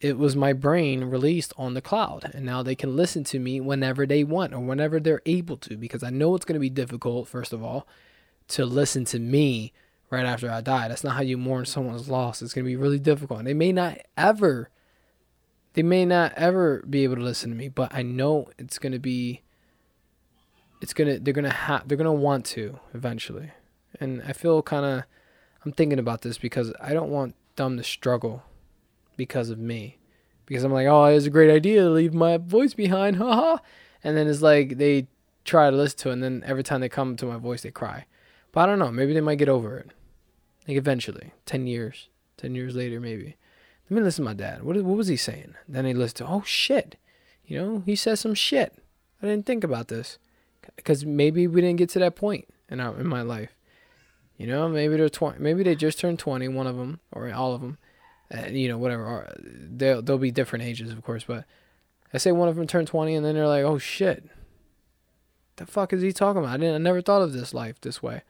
it 0.00 0.16
was 0.16 0.36
my 0.36 0.52
brain 0.52 1.04
released 1.04 1.52
on 1.56 1.74
the 1.74 1.82
cloud. 1.82 2.30
And 2.32 2.46
now 2.46 2.62
they 2.62 2.74
can 2.74 2.96
listen 2.96 3.24
to 3.24 3.38
me 3.38 3.60
whenever 3.60 4.06
they 4.06 4.22
want 4.22 4.54
or 4.54 4.60
whenever 4.60 5.00
they're 5.00 5.22
able 5.26 5.56
to 5.58 5.76
because 5.76 6.02
i 6.02 6.10
know 6.10 6.34
it's 6.34 6.44
going 6.44 6.54
to 6.54 6.60
be 6.60 6.70
difficult 6.70 7.28
first 7.28 7.52
of 7.52 7.62
all 7.62 7.86
to 8.48 8.64
listen 8.64 9.04
to 9.06 9.18
me 9.18 9.72
right 10.10 10.24
after 10.24 10.50
i 10.50 10.60
die. 10.60 10.88
That's 10.88 11.04
not 11.04 11.16
how 11.16 11.22
you 11.22 11.36
mourn 11.36 11.66
someone's 11.66 12.08
loss. 12.08 12.42
It's 12.42 12.54
going 12.54 12.64
to 12.64 12.70
be 12.70 12.76
really 12.76 12.98
difficult. 12.98 13.40
And 13.40 13.48
they 13.48 13.54
may 13.54 13.72
not 13.72 13.98
ever 14.16 14.70
they 15.74 15.82
may 15.82 16.04
not 16.04 16.32
ever 16.34 16.82
be 16.88 17.04
able 17.04 17.16
to 17.16 17.22
listen 17.22 17.50
to 17.50 17.56
me 17.56 17.68
but 17.68 17.94
i 17.94 18.02
know 18.02 18.48
it's 18.58 18.78
going 18.78 18.92
to 18.92 18.98
be 18.98 19.42
it's 20.80 20.92
to 20.94 21.18
they're 21.18 21.34
to 21.34 21.50
have 21.50 21.86
they're 21.88 21.96
to 21.98 22.12
want 22.12 22.44
to 22.44 22.78
eventually 22.94 23.50
and 24.00 24.22
i 24.26 24.32
feel 24.32 24.62
kind 24.62 24.84
of 24.84 25.04
i'm 25.64 25.72
thinking 25.72 25.98
about 25.98 26.22
this 26.22 26.38
because 26.38 26.72
i 26.80 26.92
don't 26.92 27.10
want 27.10 27.34
them 27.56 27.76
to 27.76 27.82
struggle 27.84 28.44
because 29.18 29.50
of 29.50 29.58
me. 29.58 29.98
Because 30.46 30.64
I'm 30.64 30.72
like, 30.72 30.86
oh, 30.86 31.04
it's 31.04 31.26
a 31.26 31.30
great 31.30 31.50
idea 31.50 31.82
to 31.82 31.90
leave 31.90 32.14
my 32.14 32.38
voice 32.38 32.72
behind, 32.72 33.16
haha. 33.16 33.58
and 34.02 34.16
then 34.16 34.26
it's 34.26 34.40
like 34.40 34.78
they 34.78 35.08
try 35.44 35.68
to 35.68 35.76
listen 35.76 35.98
to 35.98 36.08
it, 36.08 36.12
and 36.14 36.22
then 36.22 36.42
every 36.46 36.62
time 36.62 36.80
they 36.80 36.88
come 36.88 37.16
to 37.16 37.26
my 37.26 37.36
voice, 37.36 37.60
they 37.60 37.70
cry. 37.70 38.06
But 38.52 38.62
I 38.62 38.66
don't 38.66 38.78
know. 38.78 38.90
Maybe 38.90 39.12
they 39.12 39.20
might 39.20 39.36
get 39.36 39.50
over 39.50 39.76
it. 39.76 39.90
Like 40.66 40.78
eventually, 40.78 41.32
ten 41.44 41.66
years, 41.66 42.08
ten 42.38 42.54
years 42.54 42.74
later, 42.74 42.98
maybe. 42.98 43.36
Let 43.90 43.98
me 43.98 44.02
listen 44.02 44.24
to 44.24 44.30
my 44.30 44.34
dad. 44.34 44.62
What 44.62 44.76
what 44.76 44.96
was 44.96 45.08
he 45.08 45.16
saying? 45.16 45.54
Then 45.68 45.84
he 45.84 45.92
listen 45.92 46.18
to, 46.18 46.28
oh 46.28 46.42
shit, 46.46 46.96
you 47.44 47.58
know, 47.58 47.82
he 47.84 47.96
says 47.96 48.20
some 48.20 48.34
shit. 48.34 48.72
I 49.22 49.26
didn't 49.26 49.46
think 49.46 49.64
about 49.64 49.88
this, 49.88 50.18
because 50.76 51.04
maybe 51.04 51.46
we 51.46 51.60
didn't 51.60 51.78
get 51.78 51.90
to 51.90 51.98
that 52.00 52.16
point 52.16 52.46
in 52.68 52.80
our 52.80 52.98
in 52.98 53.06
my 53.06 53.22
life. 53.22 53.54
You 54.36 54.46
know, 54.46 54.68
maybe 54.68 54.96
they're 54.96 55.08
twenty. 55.08 55.38
Maybe 55.40 55.62
they 55.62 55.74
just 55.74 55.98
turned 55.98 56.18
twenty. 56.18 56.48
One 56.48 56.66
of 56.66 56.76
them, 56.76 57.00
or 57.12 57.32
all 57.32 57.54
of 57.54 57.60
them. 57.60 57.78
You 58.50 58.68
know, 58.68 58.78
whatever. 58.78 59.32
They'll 59.40 60.02
they'll 60.02 60.18
be 60.18 60.30
different 60.30 60.64
ages, 60.64 60.92
of 60.92 61.02
course. 61.02 61.24
But 61.24 61.44
I 62.12 62.18
say 62.18 62.32
one 62.32 62.48
of 62.48 62.56
them 62.56 62.66
turned 62.66 62.88
twenty, 62.88 63.14
and 63.14 63.24
then 63.24 63.34
they're 63.34 63.48
like, 63.48 63.64
oh 63.64 63.78
shit. 63.78 64.28
The 65.56 65.66
fuck 65.66 65.92
is 65.92 66.02
he 66.02 66.12
talking 66.12 66.42
about? 66.42 66.54
I 66.54 66.56
didn't. 66.56 66.76
I 66.76 66.78
never 66.78 67.02
thought 67.02 67.22
of 67.22 67.32
this 67.32 67.52
life 67.52 67.80
this 67.80 68.00
way. 68.02 68.22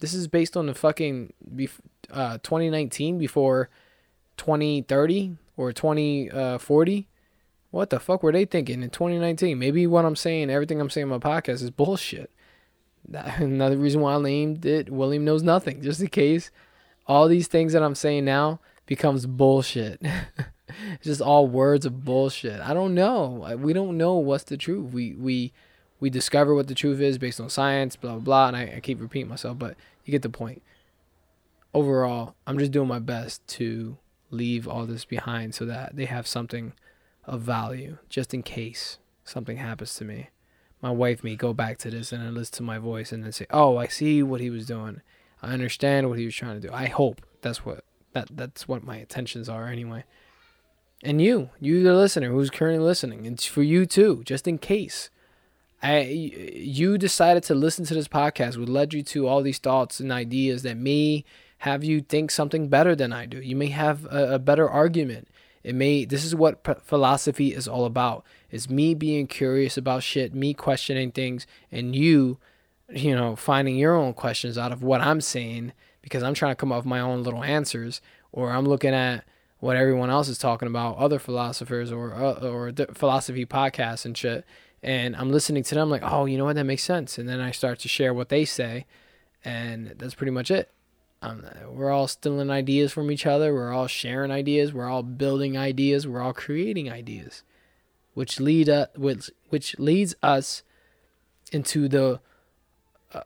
This 0.00 0.14
is 0.14 0.26
based 0.26 0.56
on 0.56 0.66
the 0.66 0.74
fucking 0.74 1.32
uh, 2.10 2.38
2019 2.42 3.18
before 3.18 3.68
2030 4.36 5.36
or 5.56 5.72
2040. 5.72 7.08
What 7.74 7.90
the 7.90 7.98
fuck 7.98 8.22
were 8.22 8.30
they 8.30 8.44
thinking 8.44 8.84
in 8.84 8.90
2019? 8.90 9.58
Maybe 9.58 9.84
what 9.88 10.04
I'm 10.04 10.14
saying, 10.14 10.48
everything 10.48 10.80
I'm 10.80 10.90
saying 10.90 11.10
on 11.10 11.18
my 11.18 11.18
podcast 11.18 11.60
is 11.60 11.70
bullshit. 11.70 12.30
That, 13.08 13.38
another 13.40 13.76
reason 13.76 14.00
why 14.00 14.14
I 14.14 14.20
named 14.20 14.64
it 14.64 14.90
William 14.90 15.24
Knows 15.24 15.42
Nothing, 15.42 15.82
just 15.82 16.00
in 16.00 16.06
case 16.06 16.52
all 17.08 17.26
these 17.26 17.48
things 17.48 17.72
that 17.72 17.82
I'm 17.82 17.96
saying 17.96 18.26
now 18.26 18.60
becomes 18.86 19.26
bullshit. 19.26 20.00
it's 20.68 21.02
just 21.02 21.20
all 21.20 21.48
words 21.48 21.84
of 21.84 22.04
bullshit. 22.04 22.60
I 22.60 22.74
don't 22.74 22.94
know. 22.94 23.58
We 23.58 23.72
don't 23.72 23.98
know 23.98 24.14
what's 24.14 24.44
the 24.44 24.56
truth. 24.56 24.92
We 24.92 25.14
we 25.14 25.52
we 25.98 26.10
discover 26.10 26.54
what 26.54 26.68
the 26.68 26.76
truth 26.76 27.00
is 27.00 27.18
based 27.18 27.40
on 27.40 27.50
science, 27.50 27.96
blah 27.96 28.12
blah 28.12 28.20
blah. 28.20 28.48
And 28.48 28.56
I, 28.56 28.74
I 28.76 28.80
keep 28.80 29.00
repeating 29.00 29.28
myself, 29.28 29.58
but 29.58 29.74
you 30.04 30.12
get 30.12 30.22
the 30.22 30.28
point. 30.28 30.62
Overall, 31.74 32.36
I'm 32.46 32.56
just 32.56 32.70
doing 32.70 32.86
my 32.86 33.00
best 33.00 33.44
to 33.48 33.98
leave 34.30 34.68
all 34.68 34.86
this 34.86 35.04
behind 35.04 35.56
so 35.56 35.64
that 35.64 35.96
they 35.96 36.04
have 36.04 36.28
something 36.28 36.72
of 37.26 37.40
value 37.40 37.98
just 38.08 38.34
in 38.34 38.42
case 38.42 38.98
something 39.24 39.56
happens 39.56 39.94
to 39.96 40.04
me. 40.04 40.28
My 40.82 40.90
wife 40.90 41.24
may 41.24 41.34
go 41.34 41.54
back 41.54 41.78
to 41.78 41.90
this 41.90 42.12
and 42.12 42.22
then 42.22 42.34
listen 42.34 42.56
to 42.56 42.62
my 42.62 42.78
voice 42.78 43.12
and 43.12 43.24
then 43.24 43.32
say, 43.32 43.46
"Oh, 43.50 43.78
I 43.78 43.86
see 43.86 44.22
what 44.22 44.40
he 44.40 44.50
was 44.50 44.66
doing. 44.66 45.00
I 45.42 45.52
understand 45.52 46.08
what 46.08 46.18
he 46.18 46.26
was 46.26 46.34
trying 46.34 46.60
to 46.60 46.66
do." 46.68 46.72
I 46.72 46.86
hope 46.86 47.22
that's 47.40 47.64
what 47.64 47.84
that 48.12 48.28
that's 48.30 48.68
what 48.68 48.84
my 48.84 48.98
intentions 48.98 49.48
are 49.48 49.68
anyway. 49.68 50.04
And 51.02 51.20
you, 51.20 51.50
you 51.60 51.82
the 51.82 51.94
listener 51.94 52.30
who's 52.30 52.50
currently 52.50 52.82
listening, 52.84 53.26
it's 53.26 53.44
for 53.44 53.62
you 53.62 53.84
too, 53.86 54.22
just 54.24 54.48
in 54.48 54.58
case. 54.58 55.10
I 55.82 56.00
you 56.00 56.96
decided 56.96 57.42
to 57.44 57.54
listen 57.54 57.84
to 57.86 57.94
this 57.94 58.08
podcast 58.08 58.56
would 58.56 58.70
led 58.70 58.94
you 58.94 59.02
to 59.02 59.26
all 59.26 59.42
these 59.42 59.58
thoughts 59.58 60.00
and 60.00 60.10
ideas 60.10 60.62
that 60.62 60.78
may 60.78 61.24
have 61.58 61.84
you 61.84 62.00
think 62.00 62.30
something 62.30 62.68
better 62.68 62.94
than 62.94 63.12
I 63.12 63.26
do. 63.26 63.38
You 63.38 63.56
may 63.56 63.68
have 63.68 64.06
a, 64.06 64.34
a 64.34 64.38
better 64.38 64.68
argument. 64.68 65.28
It 65.64 65.74
may 65.74 66.04
this 66.04 66.24
is 66.24 66.34
what 66.34 66.62
p- 66.62 66.74
philosophy 66.82 67.52
is 67.52 67.66
all 67.66 67.84
about. 67.86 68.24
It's 68.50 68.70
me 68.70 68.94
being 68.94 69.26
curious 69.26 69.76
about 69.76 70.02
shit, 70.02 70.34
me 70.34 70.54
questioning 70.54 71.10
things 71.10 71.46
and 71.72 71.96
you 71.96 72.38
you 72.88 73.16
know 73.16 73.34
finding 73.34 73.76
your 73.76 73.96
own 73.96 74.12
questions 74.12 74.56
out 74.56 74.70
of 74.70 74.82
what 74.82 75.00
I'm 75.00 75.20
saying 75.20 75.72
because 76.02 76.22
I'm 76.22 76.34
trying 76.34 76.52
to 76.52 76.56
come 76.56 76.70
up 76.70 76.78
with 76.78 76.86
my 76.86 77.00
own 77.00 77.22
little 77.22 77.42
answers 77.42 78.00
or 78.30 78.52
I'm 78.52 78.66
looking 78.66 78.94
at 78.94 79.24
what 79.58 79.76
everyone 79.76 80.10
else 80.10 80.28
is 80.28 80.36
talking 80.36 80.68
about, 80.68 80.98
other 80.98 81.18
philosophers 81.18 81.90
or 81.90 82.12
uh, 82.12 82.46
or 82.46 82.72
philosophy 82.92 83.46
podcasts 83.46 84.04
and 84.04 84.16
shit 84.16 84.44
and 84.84 85.16
I'm 85.16 85.32
listening 85.32 85.62
to 85.64 85.74
them 85.74 85.88
like, 85.88 86.02
oh, 86.04 86.26
you 86.26 86.36
know 86.36 86.44
what, 86.44 86.56
that 86.56 86.64
makes 86.64 86.82
sense. 86.82 87.16
And 87.16 87.26
then 87.26 87.40
I 87.40 87.52
start 87.52 87.78
to 87.80 87.88
share 87.88 88.12
what 88.12 88.28
they 88.28 88.44
say, 88.44 88.84
and 89.42 89.94
that's 89.96 90.14
pretty 90.14 90.30
much 90.30 90.50
it. 90.50 90.70
Um, 91.24 91.46
we're 91.70 91.90
all 91.90 92.06
stealing 92.06 92.50
ideas 92.50 92.92
from 92.92 93.10
each 93.10 93.24
other. 93.24 93.54
We're 93.54 93.72
all 93.72 93.86
sharing 93.86 94.30
ideas. 94.30 94.74
We're 94.74 94.88
all 94.88 95.02
building 95.02 95.56
ideas. 95.56 96.06
We're 96.06 96.20
all 96.20 96.34
creating 96.34 96.90
ideas, 96.90 97.42
which 98.12 98.40
lead 98.40 98.68
uh, 98.68 98.88
which 98.94 99.30
which 99.48 99.78
leads 99.78 100.14
us 100.22 100.62
into 101.50 101.88
the 101.88 102.20
uh, 103.14 103.20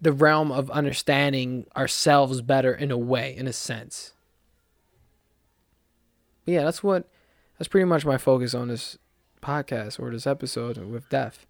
the 0.00 0.12
realm 0.12 0.52
of 0.52 0.70
understanding 0.70 1.66
ourselves 1.74 2.42
better 2.42 2.74
in 2.74 2.90
a 2.90 2.98
way, 2.98 3.34
in 3.34 3.46
a 3.46 3.52
sense. 3.52 4.12
But 6.44 6.52
yeah, 6.52 6.64
that's 6.64 6.82
what 6.82 7.08
that's 7.58 7.68
pretty 7.68 7.86
much 7.86 8.04
my 8.04 8.18
focus 8.18 8.52
on 8.52 8.68
this 8.68 8.98
podcast 9.40 9.98
or 9.98 10.10
this 10.10 10.26
episode 10.26 10.76
with 10.78 11.08
death 11.08 11.46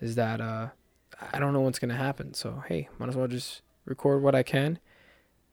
is 0.00 0.14
that 0.14 0.40
uh, 0.40 0.68
I 1.32 1.38
don't 1.38 1.52
know 1.52 1.60
what's 1.60 1.78
gonna 1.78 1.96
happen. 1.96 2.32
So 2.32 2.62
hey, 2.66 2.88
might 2.98 3.10
as 3.10 3.16
well 3.16 3.28
just 3.28 3.60
record 3.84 4.22
what 4.22 4.34
I 4.34 4.42
can, 4.42 4.78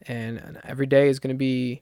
and 0.07 0.59
every 0.63 0.85
day 0.85 1.09
is 1.09 1.19
gonna 1.19 1.33
be. 1.33 1.81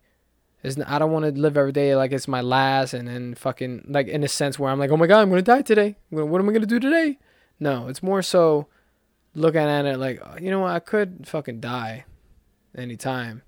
I 0.85 0.99
don't 0.99 1.11
want 1.11 1.23
to 1.23 1.39
live 1.39 1.55
every 1.55 1.71
day 1.71 1.95
like 1.95 2.11
it's 2.11 2.27
my 2.27 2.41
last, 2.41 2.93
and 2.93 3.07
then 3.07 3.35
fucking 3.35 3.85
like 3.87 4.07
in 4.07 4.23
a 4.23 4.27
sense 4.27 4.59
where 4.59 4.71
I'm 4.71 4.79
like, 4.79 4.91
oh 4.91 4.97
my 4.97 5.07
god, 5.07 5.21
I'm 5.21 5.29
gonna 5.29 5.41
die 5.41 5.61
today. 5.61 5.97
What 6.09 6.41
am 6.41 6.49
I 6.49 6.53
gonna 6.53 6.65
do 6.65 6.79
today? 6.79 7.19
No, 7.59 7.87
it's 7.87 8.03
more 8.03 8.21
so 8.21 8.67
looking 9.33 9.61
at 9.61 9.85
it 9.85 9.97
like, 9.97 10.19
oh, 10.23 10.37
you 10.39 10.49
know 10.49 10.61
what, 10.61 10.71
I 10.71 10.79
could 10.79 11.27
fucking 11.27 11.61
die 11.61 12.05
anytime. 12.75 13.43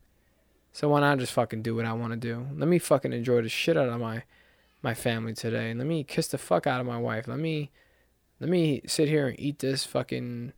So 0.71 0.89
why 0.89 1.01
not 1.01 1.19
just 1.19 1.33
fucking 1.33 1.61
do 1.61 1.75
what 1.75 1.85
I 1.85 1.93
want 1.93 2.13
to 2.13 2.17
do? 2.17 2.47
Let 2.55 2.67
me 2.67 2.79
fucking 2.79 3.11
enjoy 3.11 3.41
the 3.41 3.49
shit 3.49 3.75
out 3.75 3.89
of 3.89 3.99
my 3.99 4.23
my 4.81 4.93
family 4.93 5.33
today 5.33 5.73
let 5.73 5.85
me 5.85 6.03
kiss 6.05 6.29
the 6.29 6.37
fuck 6.37 6.65
out 6.65 6.79
of 6.79 6.87
my 6.87 6.97
wife. 6.97 7.27
Let 7.27 7.39
me 7.39 7.71
let 8.39 8.49
me 8.49 8.81
sit 8.85 9.09
here 9.09 9.27
and 9.27 9.39
eat 9.39 9.59
this 9.59 9.83
fucking 9.83 10.53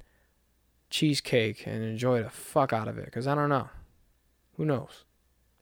cheesecake 0.89 1.65
and 1.65 1.84
enjoy 1.84 2.21
the 2.21 2.30
fuck 2.30 2.74
out 2.74 2.88
of 2.88 2.97
it 2.97 3.12
cuz 3.12 3.26
I 3.26 3.36
don't 3.36 3.50
know. 3.50 3.69
Who 4.58 4.66
knows 4.66 5.06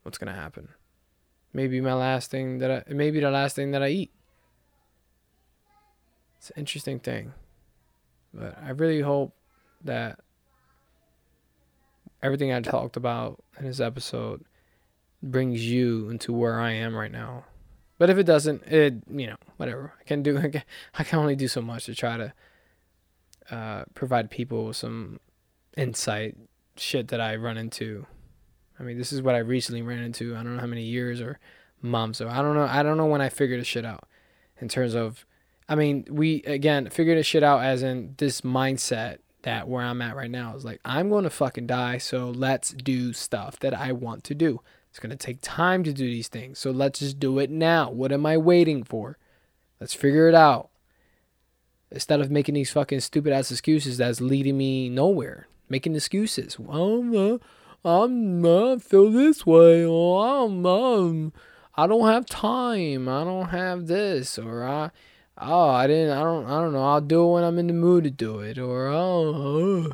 what's 0.04 0.18
going 0.18 0.34
to 0.34 0.40
happen? 0.40 0.70
Maybe 1.54 1.82
my 1.82 1.94
last 1.94 2.30
thing 2.30 2.60
that 2.60 2.72
I 2.72 2.94
maybe 2.94 3.20
the 3.20 3.32
last 3.32 3.56
thing 3.56 3.72
that 3.72 3.82
I 3.82 3.90
eat. 3.90 4.12
It's 6.38 6.52
an 6.52 6.60
interesting 6.60 7.00
thing. 7.00 7.34
But 8.34 8.58
I 8.64 8.70
really 8.70 9.02
hope 9.02 9.36
that 9.84 10.20
everything 12.22 12.54
I 12.54 12.62
talked 12.62 12.98
about 12.98 13.44
in 13.60 13.66
this 13.66 13.80
episode 13.80 14.46
brings 15.22 15.66
you 15.66 16.10
into 16.10 16.32
where 16.34 16.60
I 16.60 16.72
am 16.72 16.96
right 16.96 17.12
now. 17.12 17.46
But 17.98 18.10
if 18.10 18.18
it 18.18 18.24
doesn't, 18.24 18.64
it 18.64 19.04
you 19.10 19.28
know 19.28 19.36
whatever 19.58 19.94
I 20.00 20.04
can 20.04 20.24
do. 20.24 20.38
I 20.44 20.50
can, 20.50 20.64
I 20.98 21.04
can 21.04 21.20
only 21.20 21.36
do 21.36 21.48
so 21.48 21.62
much 21.62 21.86
to 21.86 21.96
try 21.96 22.18
to 22.18 22.34
uh, 23.52 23.84
provide 23.94 24.30
people 24.30 24.66
with 24.66 24.78
some 24.78 25.20
insight 25.76 26.38
shit 26.78 27.10
that 27.10 27.20
I 27.20 27.36
run 27.36 27.58
into. 27.58 28.06
I 28.80 28.84
mean, 28.84 28.98
this 28.98 29.12
is 29.12 29.22
what 29.22 29.36
I 29.36 29.40
recently 29.40 29.82
ran 29.82 30.00
into. 30.00 30.36
I 30.36 30.44
don't 30.44 30.56
know 30.56 30.62
how 30.62 30.68
many 30.68 30.84
years 30.84 31.22
or 31.22 31.40
months. 31.82 32.20
So 32.20 32.30
I 32.30 32.42
don't 32.42 32.56
know. 32.56 32.68
I 32.70 32.84
don't 32.84 32.98
know 32.98 33.06
when 33.06 33.22
I 33.22 33.30
figured 33.30 33.60
this 33.60 33.68
shit 33.68 33.86
out. 33.86 34.08
In 34.62 34.68
terms 34.68 34.94
of, 34.94 35.26
I 35.68 35.76
mean, 35.76 36.06
we 36.10 36.44
again 36.44 36.90
figured 36.90 37.18
this 37.18 37.26
shit 37.26 37.44
out 37.44 37.64
as 37.64 37.84
in 37.84 38.16
this 38.18 38.42
mindset 38.42 39.20
that 39.44 39.68
where 39.68 39.84
I'm 39.84 40.02
at 40.02 40.16
right 40.16 40.30
now 40.30 40.56
is 40.56 40.66
like 40.66 40.82
I'm 40.84 41.10
going 41.10 41.24
to 41.24 41.30
fucking 41.30 41.68
die. 41.68 41.98
So 41.98 42.30
let's 42.30 42.72
do 42.72 43.14
stuff 43.14 43.60
that 43.60 43.74
I 43.74 43.92
want 43.92 44.24
to 44.26 44.36
do. 44.36 44.62
It's 44.90 45.00
going 45.00 45.12
to 45.12 45.16
take 45.16 45.40
time 45.42 45.84
to 45.84 45.94
do 45.94 46.06
these 46.06 46.28
things. 46.28 46.60
So 46.60 46.72
let's 46.72 47.00
just 47.00 47.20
do 47.20 47.40
it 47.40 47.50
now. 47.50 47.92
What 47.92 48.12
am 48.12 48.26
I 48.26 48.38
waiting 48.38 48.84
for? 48.84 49.18
Let's 49.80 49.94
figure 49.94 50.28
it 50.28 50.36
out. 50.36 50.70
Instead 51.92 52.22
of 52.22 52.32
making 52.32 52.56
these 52.56 52.72
fucking 52.72 53.00
stupid 53.00 53.34
ass 53.34 53.52
excuses 53.52 53.98
that's 53.98 54.22
leading 54.22 54.58
me 54.58 54.90
nowhere. 54.90 55.48
Making 55.70 55.96
excuses. 55.96 56.60
Well, 56.60 57.34
uh, 57.36 57.38
I'm, 57.84 58.46
uh, 58.46 58.78
feel 58.80 59.12
this 59.12 59.46
way. 59.46 59.86
Or 59.86 60.26
I'm, 60.26 60.66
um, 60.66 61.34
I 61.76 61.88
don't 61.88 62.08
have 62.08 62.26
time. 62.26 63.08
I 63.08 63.24
don't 63.24 63.50
have 63.50 63.88
this. 63.88 64.38
Or 64.38 64.64
I, 64.64 64.92
oh, 65.38 65.70
I 65.70 65.88
didn't, 65.88 66.18
I 66.18 66.24
don't, 66.24 66.46
I 66.46 66.62
don't 66.62 66.74
know. 66.74 66.84
I'll 66.84 67.02
do 67.02 67.24
it 67.24 67.34
when 67.34 67.44
I'm 67.44 67.60
in 67.60 67.68
the 67.68 67.74
mood 67.74 68.04
to 68.04 68.10
do 68.10 68.40
it. 68.40 68.58
Or, 68.58 68.88
oh, 68.88 69.94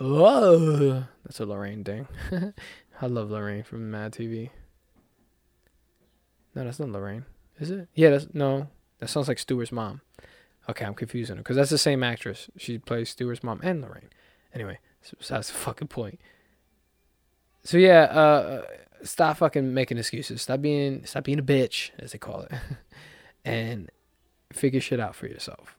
uh, 0.00 0.04
uh. 0.04 1.04
that's 1.24 1.40
a 1.40 1.46
Lorraine 1.46 1.84
thing. 1.84 2.08
I 3.00 3.06
love 3.06 3.30
Lorraine 3.30 3.62
from 3.62 3.90
Mad 3.90 4.12
TV. 4.12 4.50
No, 6.54 6.64
that's 6.64 6.80
not 6.80 6.90
Lorraine. 6.90 7.24
Is 7.58 7.70
it? 7.70 7.88
Yeah, 7.94 8.10
that's 8.10 8.26
no. 8.32 8.68
That 8.98 9.08
sounds 9.08 9.28
like 9.28 9.38
Stuart's 9.38 9.72
mom. 9.72 10.00
Okay, 10.68 10.84
I'm 10.84 10.94
confusing 10.94 11.36
her 11.36 11.42
because 11.42 11.56
that's 11.56 11.70
the 11.70 11.78
same 11.78 12.02
actress. 12.02 12.50
She 12.56 12.78
plays 12.78 13.10
Stuart's 13.10 13.42
mom 13.42 13.60
and 13.62 13.80
Lorraine. 13.80 14.10
Anyway, 14.54 14.78
that's 15.28 15.48
the 15.48 15.54
fucking 15.54 15.88
point. 15.88 16.20
So 17.62 17.78
yeah, 17.78 18.02
uh, 18.04 18.62
stop 19.02 19.38
fucking 19.38 19.74
making 19.74 19.98
excuses. 19.98 20.42
Stop 20.42 20.62
being 20.62 21.04
stop 21.04 21.24
being 21.24 21.38
a 21.38 21.42
bitch, 21.42 21.90
as 21.98 22.12
they 22.12 22.18
call 22.18 22.42
it, 22.42 22.52
and 23.44 23.90
figure 24.52 24.80
shit 24.80 25.00
out 25.00 25.14
for 25.14 25.26
yourself. 25.26 25.76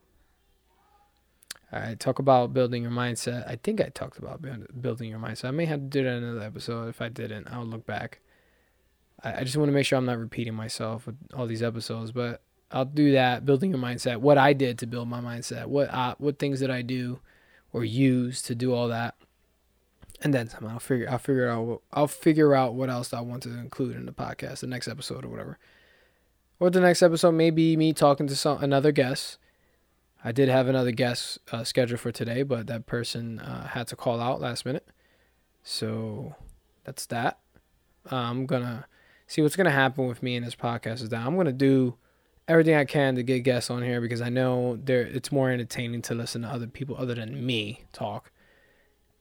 I 1.72 1.96
talk 1.96 2.20
about 2.20 2.54
building 2.54 2.84
your 2.84 2.92
mindset. 2.92 3.50
I 3.50 3.56
think 3.56 3.80
I 3.80 3.86
talked 3.86 4.18
about 4.18 4.42
building 4.82 5.10
your 5.10 5.20
mindset. 5.20 5.46
I 5.46 5.52
may 5.52 5.66
have 5.66 5.80
to 5.80 5.86
do 5.86 6.04
that 6.04 6.18
in 6.18 6.24
another 6.24 6.46
episode. 6.46 6.90
If 6.90 7.02
I 7.02 7.08
didn't, 7.08 7.48
I'll 7.50 7.66
look 7.66 7.86
back. 7.86 8.20
I, 9.24 9.40
I 9.40 9.44
just 9.44 9.56
want 9.56 9.70
to 9.70 9.74
make 9.74 9.86
sure 9.86 9.98
I'm 9.98 10.06
not 10.06 10.20
repeating 10.20 10.54
myself 10.54 11.06
with 11.06 11.16
all 11.34 11.48
these 11.48 11.64
episodes. 11.64 12.12
But 12.12 12.42
I'll 12.72 12.86
do 12.86 13.14
that. 13.14 13.46
Building 13.46 13.72
your 13.72 13.80
mindset. 13.80 14.18
What 14.18 14.38
I 14.38 14.52
did 14.52 14.80
to 14.80 14.88
build 14.88 15.08
my 15.08 15.22
mindset. 15.22 15.68
What 15.68 15.90
uh, 15.94 16.16
what 16.18 16.40
things 16.40 16.60
did 16.60 16.70
I 16.70 16.82
do 16.82 17.20
or 17.72 17.86
use 17.86 18.42
to 18.44 18.56
do 18.56 18.74
all 18.74 18.90
that? 18.90 19.16
And 20.22 20.34
then 20.34 20.50
I'll 20.62 20.80
figure 20.80 21.10
I'll 21.10 21.18
figure 21.18 21.50
out 21.50 21.82
I'll 21.92 22.08
figure 22.08 22.54
out 22.54 22.76
what 22.76 22.90
else 22.90 23.14
I 23.14 23.22
want 23.22 23.44
to 23.44 23.50
include 23.50 23.96
in 23.96 24.06
the 24.06 24.12
podcast, 24.12 24.60
the 24.60 24.68
next 24.68 24.88
episode 24.88 25.26
or 25.26 25.30
whatever. 25.30 25.58
Or 26.60 26.70
the 26.70 26.80
next 26.80 27.02
episode 27.02 27.32
may 27.32 27.50
be 27.50 27.76
me 27.76 27.92
talking 27.92 28.28
to 28.28 28.36
some 28.36 28.64
another 28.64 28.92
guest. 28.92 29.40
I 30.24 30.32
did 30.32 30.50
have 30.50 30.68
another 30.68 30.92
guest 30.92 31.40
uh, 31.52 31.64
scheduled 31.64 32.00
for 32.00 32.12
today, 32.12 32.44
but 32.44 32.68
that 32.68 32.86
person 32.86 33.40
uh, 33.40 33.68
had 33.70 33.88
to 33.88 33.96
call 33.96 34.20
out 34.22 34.40
last 34.40 34.64
minute. 34.64 34.88
So 35.64 36.36
that's 36.84 37.08
that. 37.08 37.40
Uh, 38.12 38.16
I'm 38.16 38.46
gonna 38.46 38.86
see 39.26 39.42
what's 39.42 39.56
gonna 39.56 39.72
happen 39.72 40.08
with 40.08 40.22
me 40.22 40.36
in 40.36 40.44
this 40.44 40.56
podcast 40.56 41.02
is 41.02 41.10
that 41.10 41.26
I'm 41.26 41.36
gonna 41.36 41.52
do 41.52 41.96
everything 42.48 42.76
I 42.76 42.86
can 42.86 43.16
to 43.16 43.24
get 43.24 43.40
guests 43.40 43.72
on 43.72 43.82
here 43.82 44.02
because 44.02 44.22
I 44.22 44.30
know 44.30 44.78
there 44.84 45.02
it's 45.02 45.32
more 45.32 45.50
entertaining 45.50 46.04
to 46.04 46.14
listen 46.14 46.44
to 46.44 46.48
other 46.48 46.68
people 46.68 46.96
other 46.98 47.16
than 47.16 47.44
me 47.44 47.86
talk. 47.92 48.32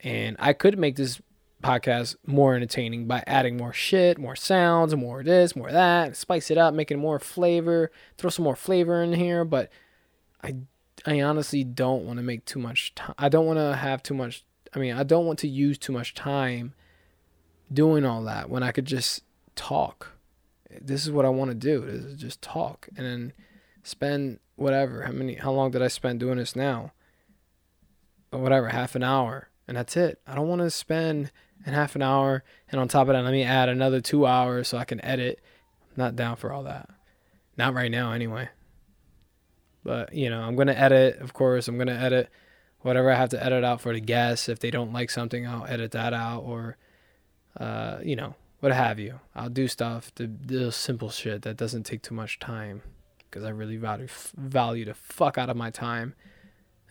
And 0.03 0.35
I 0.39 0.53
could 0.53 0.77
make 0.77 0.95
this 0.95 1.21
podcast 1.61 2.15
more 2.25 2.55
entertaining 2.55 3.05
by 3.05 3.23
adding 3.27 3.57
more 3.57 3.73
shit, 3.73 4.17
more 4.17 4.35
sounds, 4.35 4.95
more 4.95 5.23
this, 5.23 5.55
more 5.55 5.71
that, 5.71 6.17
spice 6.17 6.49
it 6.49 6.57
up, 6.57 6.73
making 6.73 6.99
more 6.99 7.19
flavor, 7.19 7.91
throw 8.17 8.29
some 8.29 8.43
more 8.43 8.55
flavor 8.55 9.03
in 9.03 9.13
here. 9.13 9.45
But 9.45 9.69
I, 10.43 10.55
I 11.05 11.21
honestly 11.21 11.63
don't 11.63 12.05
want 12.05 12.17
to 12.17 12.23
make 12.23 12.45
too 12.45 12.59
much 12.59 12.95
time. 12.95 13.15
I 13.17 13.29
don't 13.29 13.45
want 13.45 13.59
to 13.59 13.75
have 13.75 14.01
too 14.01 14.13
much. 14.13 14.43
I 14.73 14.79
mean, 14.79 14.93
I 14.93 15.03
don't 15.03 15.25
want 15.25 15.39
to 15.39 15.47
use 15.47 15.77
too 15.77 15.93
much 15.93 16.13
time 16.13 16.73
doing 17.71 18.05
all 18.05 18.23
that 18.23 18.49
when 18.49 18.63
I 18.63 18.71
could 18.71 18.85
just 18.85 19.23
talk. 19.55 20.13
This 20.69 21.05
is 21.05 21.11
what 21.11 21.25
I 21.25 21.29
want 21.29 21.51
to 21.51 21.55
do. 21.55 21.83
Is 21.83 22.15
just 22.15 22.41
talk 22.41 22.87
and 22.95 23.05
then 23.05 23.33
spend 23.83 24.39
whatever. 24.55 25.03
How 25.03 25.11
many? 25.11 25.35
How 25.35 25.51
long 25.51 25.71
did 25.71 25.81
I 25.81 25.89
spend 25.89 26.19
doing 26.19 26.37
this 26.37 26.55
now? 26.55 26.93
Or 28.31 28.39
whatever, 28.39 28.69
half 28.69 28.95
an 28.95 29.03
hour, 29.03 29.49
and 29.71 29.77
that's 29.77 29.95
it. 29.95 30.19
I 30.27 30.35
don't 30.35 30.49
want 30.49 30.59
to 30.59 30.69
spend 30.69 31.31
and 31.65 31.73
half 31.73 31.95
an 31.95 32.01
hour. 32.01 32.43
And 32.69 32.81
on 32.81 32.89
top 32.89 33.07
of 33.07 33.13
that, 33.13 33.23
let 33.23 33.31
me 33.31 33.43
add 33.43 33.69
another 33.69 34.01
two 34.01 34.25
hours 34.25 34.67
so 34.67 34.77
I 34.77 34.83
can 34.83 34.99
edit. 34.99 35.39
I'm 35.91 36.03
not 36.03 36.17
down 36.17 36.35
for 36.35 36.51
all 36.51 36.63
that. 36.63 36.89
Not 37.55 37.73
right 37.73 37.89
now, 37.89 38.11
anyway. 38.11 38.49
But, 39.85 40.13
you 40.13 40.29
know, 40.29 40.41
I'm 40.41 40.57
going 40.57 40.67
to 40.67 40.77
edit, 40.77 41.19
of 41.21 41.31
course. 41.31 41.69
I'm 41.69 41.77
going 41.77 41.87
to 41.87 41.93
edit 41.93 42.29
whatever 42.81 43.09
I 43.09 43.15
have 43.15 43.29
to 43.29 43.41
edit 43.41 43.63
out 43.63 43.79
for 43.79 43.93
the 43.93 44.01
guests. 44.01 44.49
If 44.49 44.59
they 44.59 44.71
don't 44.71 44.91
like 44.91 45.09
something, 45.09 45.47
I'll 45.47 45.65
edit 45.65 45.91
that 45.91 46.13
out 46.13 46.41
or, 46.41 46.75
uh, 47.57 47.99
you 48.03 48.17
know, 48.17 48.35
what 48.59 48.73
have 48.73 48.99
you. 48.99 49.21
I'll 49.33 49.47
do 49.47 49.69
stuff, 49.69 50.13
the, 50.15 50.27
the 50.27 50.73
simple 50.73 51.11
shit 51.11 51.43
that 51.43 51.55
doesn't 51.55 51.83
take 51.83 52.01
too 52.01 52.13
much 52.13 52.39
time 52.39 52.81
because 53.29 53.45
I 53.45 53.51
really 53.51 53.77
value, 53.77 54.09
value 54.35 54.83
the 54.83 54.95
fuck 54.95 55.37
out 55.37 55.49
of 55.49 55.55
my 55.55 55.69
time. 55.69 56.13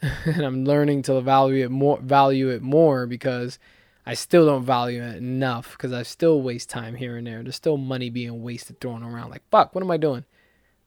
and 0.25 0.43
I'm 0.43 0.65
learning 0.65 1.03
to 1.03 1.21
value 1.21 1.65
it 1.65 1.71
more, 1.71 1.99
value 2.01 2.49
it 2.49 2.63
more 2.63 3.07
because 3.07 3.59
I 4.07 4.15
still 4.15 4.47
don't 4.47 4.65
value 4.65 5.03
it 5.03 5.17
enough 5.17 5.73
because 5.73 5.93
I 5.93 6.03
still 6.03 6.41
waste 6.41 6.71
time 6.71 6.95
here 6.95 7.17
and 7.17 7.27
there. 7.27 7.43
There's 7.43 7.57
still 7.57 7.77
money 7.77 8.11
being 8.11 8.43
wasted 8.43 8.81
thrown 8.81 9.03
around. 9.03 9.31
Like, 9.31 9.43
fuck, 9.51 9.75
what 9.75 9.85
am 9.85 9.91
I 9.91 9.99
doing? 9.99 10.25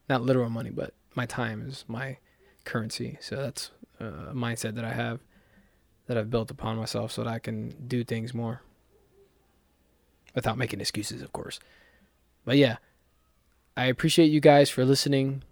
Not 0.08 0.22
literal 0.22 0.50
money, 0.50 0.70
but 0.70 0.94
my 1.14 1.26
time 1.26 1.62
is 1.66 1.84
my 1.86 2.18
currency. 2.64 3.18
So 3.20 3.36
that's 3.36 3.70
a 4.00 4.34
mindset 4.34 4.74
that 4.74 4.84
I 4.84 4.92
have 4.92 5.20
that 6.06 6.18
I've 6.18 6.30
built 6.30 6.50
upon 6.50 6.76
myself 6.76 7.12
so 7.12 7.24
that 7.24 7.30
I 7.30 7.38
can 7.38 7.70
do 7.86 8.04
things 8.04 8.34
more 8.34 8.62
without 10.34 10.58
making 10.58 10.80
excuses, 10.80 11.22
of 11.22 11.32
course. 11.32 11.60
But 12.44 12.56
yeah, 12.56 12.76
I 13.76 13.86
appreciate 13.86 14.26
you 14.30 14.40
guys 14.40 14.68
for 14.68 14.84
listening. 14.84 15.42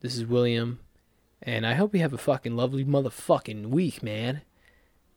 This 0.00 0.16
is 0.16 0.26
William, 0.26 0.80
and 1.44 1.66
I 1.66 1.74
hope 1.74 1.94
you 1.94 2.00
have 2.00 2.12
a 2.12 2.18
fucking 2.18 2.56
lovely 2.56 2.84
motherfucking 2.84 3.66
week, 3.66 4.02
man. 4.02 4.42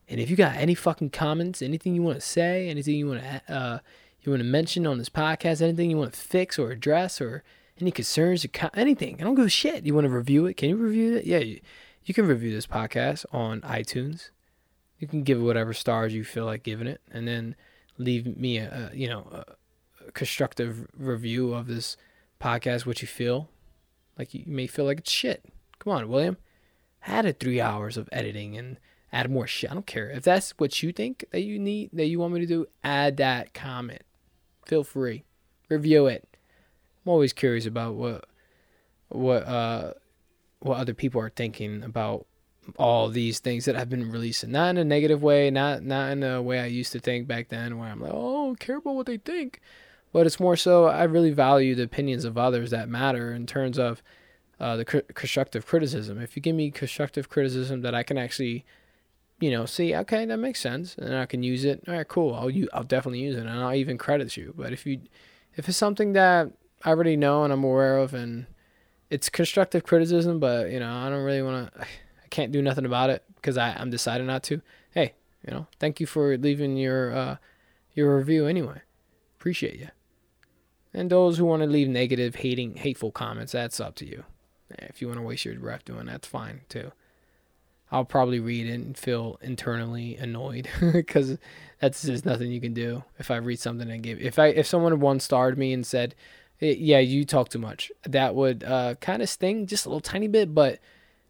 And 0.10 0.20
if 0.20 0.30
you 0.30 0.36
got 0.36 0.56
any 0.56 0.76
fucking 0.76 1.10
comments, 1.10 1.62
anything 1.62 1.96
you 1.96 2.02
want 2.02 2.20
to 2.20 2.26
say, 2.26 2.70
anything 2.70 2.96
you 2.96 3.08
want 3.08 3.22
to 3.22 3.42
uh, 3.54 3.80
you 4.22 4.32
want 4.32 4.42
to 4.42 4.50
mention 4.50 4.86
on 4.86 4.98
this 4.98 5.10
podcast, 5.10 5.62
anything 5.62 5.90
you 5.90 5.98
want 5.98 6.14
to 6.14 6.20
fix 6.20 6.60
or 6.60 6.72
address, 6.72 7.22
or 7.22 7.44
any 7.80 7.92
concerns, 7.92 8.44
or 8.44 8.50
co- 8.50 8.70
anything, 8.74 9.18
I 9.20 9.24
don't 9.24 9.36
give 9.36 9.46
a 9.46 9.50
shit. 9.50 9.86
You 9.86 9.94
want 9.94 10.06
to 10.06 10.12
review 10.12 10.46
it? 10.48 10.58
Can 10.58 10.70
you 10.70 10.76
review 10.76 11.16
it? 11.16 11.26
Yeah, 11.26 11.40
you, 11.40 11.62
you 12.04 12.14
can 12.14 12.28
review 12.28 12.52
this 12.52 12.68
podcast 12.68 13.26
on 13.32 13.62
iTunes. 13.62 14.32
You 15.00 15.08
can 15.08 15.24
give 15.24 15.40
it 15.40 15.44
whatever 15.44 15.74
stars 15.74 16.14
you 16.14 16.24
feel 16.24 16.46
like 16.46 16.64
giving 16.64 16.88
it, 16.88 17.02
and 17.12 17.28
then 17.28 17.56
leave 17.98 18.38
me 18.38 18.58
a, 18.58 18.92
a 18.92 18.96
you 18.96 19.08
know 19.08 19.28
a, 19.32 20.12
constructive 20.12 20.88
review 20.98 21.54
of 21.54 21.68
this 21.68 21.96
podcast. 22.42 22.86
What 22.86 23.02
you 23.02 23.08
feel 23.08 23.50
like 24.18 24.34
you 24.34 24.44
may 24.48 24.68
feel 24.68 24.86
like 24.86 25.00
it's 25.00 25.12
shit. 25.12 25.46
Come 25.88 25.96
on, 25.96 26.10
William. 26.10 26.36
It 27.08 27.40
three 27.40 27.62
hours 27.62 27.96
of 27.96 28.10
editing 28.12 28.58
and 28.58 28.78
add 29.14 29.32
more 29.32 29.48
shit. 29.48 29.72
I 29.72 29.74
don't 29.74 29.88
care. 29.88 30.10
If 30.10 30.24
that's 30.24 30.52
what 30.58 30.84
you 30.84 30.92
think 30.92 31.24
that 31.32 31.44
you 31.44 31.58
need, 31.58 31.92
that 31.94 32.08
you 32.08 32.20
want 32.20 32.34
me 32.34 32.42
to 32.42 32.46
do, 32.46 32.66
add 32.84 33.16
that 33.18 33.54
comment. 33.54 34.02
Feel 34.66 34.84
free. 34.84 35.24
Review 35.70 36.08
it. 36.08 36.28
I'm 37.06 37.12
always 37.12 37.32
curious 37.32 37.66
about 37.66 37.96
what 37.96 38.26
what 39.08 39.48
uh 39.48 39.94
what 40.60 40.78
other 40.78 40.94
people 40.94 41.22
are 41.22 41.30
thinking 41.30 41.82
about 41.84 42.26
all 42.78 43.08
these 43.08 43.40
things 43.40 43.64
that 43.64 43.78
I've 43.78 43.90
been 43.90 44.12
releasing. 44.12 44.52
Not 44.52 44.72
in 44.72 44.78
a 44.80 44.84
negative 44.84 45.24
way, 45.24 45.50
not 45.50 45.84
not 45.84 46.12
in 46.12 46.22
a 46.22 46.42
way 46.42 46.60
I 46.60 46.66
used 46.66 46.92
to 46.92 47.00
think 47.00 47.30
back 47.30 47.48
then 47.48 47.78
where 47.78 47.88
I'm 47.88 48.02
like, 48.02 48.12
oh, 48.14 48.58
care 48.60 48.76
about 48.76 48.96
what 48.96 49.06
they 49.06 49.20
think. 49.20 49.62
But 50.12 50.26
it's 50.26 50.38
more 50.38 50.58
so 50.58 50.88
I 50.88 51.06
really 51.06 51.32
value 51.32 51.76
the 51.76 51.84
opinions 51.84 52.26
of 52.26 52.38
others 52.38 52.72
that 52.72 52.90
matter 52.90 53.32
in 53.32 53.46
terms 53.46 53.80
of 53.80 54.04
uh, 54.60 54.76
the 54.76 54.86
cr- 54.86 55.00
constructive 55.14 55.66
criticism. 55.66 56.20
If 56.20 56.36
you 56.36 56.42
give 56.42 56.56
me 56.56 56.72
constructive 56.72 57.30
criticism 57.30 57.82
that 57.82 57.94
I 57.94 58.04
can 58.04 58.18
actually 58.18 58.66
you 59.40 59.52
know, 59.52 59.66
see, 59.66 59.96
okay, 59.96 60.26
that 60.26 60.38
makes 60.38 60.60
sense, 60.60 60.96
and 60.98 61.16
I 61.16 61.26
can 61.26 61.44
use 61.44 61.64
it. 61.64 61.84
All 61.88 61.94
right, 61.94 62.08
cool. 62.08 62.34
I'll 62.34 62.50
you, 62.50 62.68
I'll 62.74 62.84
definitely 62.84 63.20
use 63.20 63.36
it, 63.36 63.42
and 63.42 63.50
I'll 63.50 63.76
even 63.76 63.98
credit 63.98 64.36
you. 64.36 64.54
But 64.58 64.74
if 64.74 64.86
you, 64.86 65.02
if 65.56 65.70
it's 65.70 65.78
something 65.78 66.14
that 66.14 66.52
I 66.84 66.90
already 66.90 67.16
know 67.16 67.44
and 67.44 67.54
I'm 67.54 67.64
aware 67.64 67.98
of, 67.98 68.14
and 68.14 68.48
it's 69.10 69.30
constructive 69.30 69.84
criticism, 69.84 70.40
but 70.40 70.72
you 70.72 70.80
know, 70.80 70.92
I 70.92 71.10
don't 71.10 71.24
really 71.24 71.44
want 71.44 71.74
to, 71.74 71.82
I 71.82 72.28
can't 72.30 72.52
do 72.52 72.62
nothing 72.62 72.86
about 72.86 73.10
it 73.10 73.24
because 73.36 73.58
I 73.58 73.76
I'm 73.78 73.90
deciding 73.90 74.28
not 74.28 74.44
to. 74.44 74.62
Hey, 74.92 75.14
you 75.46 75.54
know, 75.54 75.68
thank 75.80 76.00
you 76.00 76.08
for 76.08 76.36
leaving 76.38 76.76
your 76.78 77.16
uh 77.16 77.38
your 77.94 78.18
review 78.18 78.48
anyway. 78.48 78.82
Appreciate 79.38 79.80
you. 79.80 79.90
And 80.94 81.12
those 81.12 81.38
who 81.38 81.46
want 81.46 81.62
to 81.62 81.68
leave 81.68 81.88
negative, 81.88 82.36
hating, 82.36 82.78
hateful 82.78 83.12
comments, 83.12 83.52
that's 83.52 83.80
up 83.80 83.96
to 83.96 84.06
you. 84.06 84.24
If 84.70 85.02
you 85.02 85.08
want 85.08 85.20
to 85.20 85.26
waste 85.26 85.46
your 85.46 85.56
breath 85.56 85.86
doing 85.86 86.06
that, 86.06 86.12
that's 86.14 86.28
fine 86.28 86.62
too. 86.70 86.92
I'll 87.92 88.06
probably 88.06 88.40
read 88.40 88.68
it 88.68 88.74
and 88.74 88.98
feel 88.98 89.40
internally 89.42 90.18
annoyed 90.18 90.68
because 90.94 91.38
that's 91.80 92.04
just 92.04 92.26
nothing 92.26 92.52
you 92.52 92.60
can 92.60 92.74
do. 92.74 93.04
If 93.18 93.32
I 93.32 93.38
read 93.38 93.60
something 93.60 93.90
and 93.90 94.04
give, 94.04 94.20
if 94.20 94.38
I 94.40 94.48
if 94.48 94.68
someone 94.68 95.00
one 95.00 95.20
starred 95.20 95.58
me 95.58 95.72
and 95.72 95.86
said, 95.86 96.14
"Yeah, 96.60 97.00
you 97.00 97.24
talk 97.24 97.50
too 97.50 97.60
much," 97.60 97.92
that 98.04 98.36
would 98.36 98.64
uh, 98.64 98.96
kind 98.96 99.22
of 99.22 99.30
sting 99.30 99.68
just 99.68 99.86
a 99.86 99.90
little 99.90 100.02
tiny 100.02 100.28
bit. 100.28 100.54
But 100.54 100.80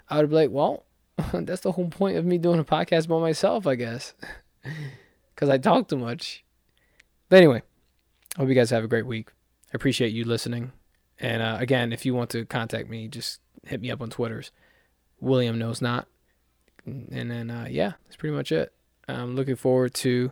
I 0.10 0.18
would 0.20 0.30
be 0.30 0.36
like, 0.36 0.52
"Well, 0.52 0.86
that's 1.34 1.62
the 1.62 1.74
whole 1.74 1.90
point 1.90 2.18
of 2.18 2.26
me 2.26 2.38
doing 2.40 2.60
a 2.60 2.66
podcast 2.66 3.08
by 3.08 3.20
myself, 3.20 3.68
I 3.68 3.76
guess, 3.76 4.14
because 5.36 5.50
I 5.50 5.60
talk 5.60 5.88
too 5.88 5.98
much." 5.98 6.44
But 7.30 7.38
anyway, 7.38 7.62
I 8.36 8.42
hope 8.42 8.50
you 8.50 8.56
guys 8.56 8.72
have 8.72 8.84
a 8.84 8.88
great 8.88 9.06
week. 9.06 9.30
I 9.68 9.76
appreciate 9.76 10.14
you 10.14 10.24
listening. 10.24 10.72
And 11.20 11.42
uh, 11.42 11.58
again, 11.60 11.92
if 11.92 12.06
you 12.06 12.14
want 12.14 12.30
to 12.32 12.46
contact 12.46 12.90
me, 12.90 13.08
just 13.08 13.42
hit 13.66 13.82
me 13.82 13.92
up 13.92 14.02
on 14.02 14.10
Twitters. 14.10 14.52
William 15.20 15.58
knows 15.58 15.82
not 15.82 16.08
and 16.88 17.32
then 17.32 17.50
uh, 17.52 17.68
yeah, 17.70 17.94
that's 18.06 18.16
pretty 18.16 18.36
much 18.36 18.52
it. 18.52 18.74
I'm 19.08 19.36
looking 19.36 19.56
forward 19.56 19.94
to 19.96 20.32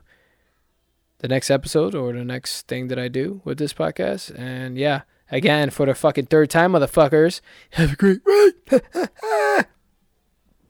the 1.20 1.28
next 1.28 1.50
episode 1.50 1.96
or 1.96 2.14
the 2.14 2.26
next 2.26 2.68
thing 2.68 2.88
that 2.88 3.00
I 3.00 3.08
do 3.08 3.42
with 3.44 3.58
this 3.58 3.74
podcast. 3.74 4.38
And 4.38 4.78
yeah, 4.78 5.02
again 5.32 5.70
for 5.70 5.86
the 5.86 5.96
fucking 5.96 6.28
third 6.28 6.50
time, 6.50 6.74
motherfuckers. 6.74 7.42
Have 7.72 7.94
a 7.94 7.96
great 7.96 8.22
week. 8.26 8.82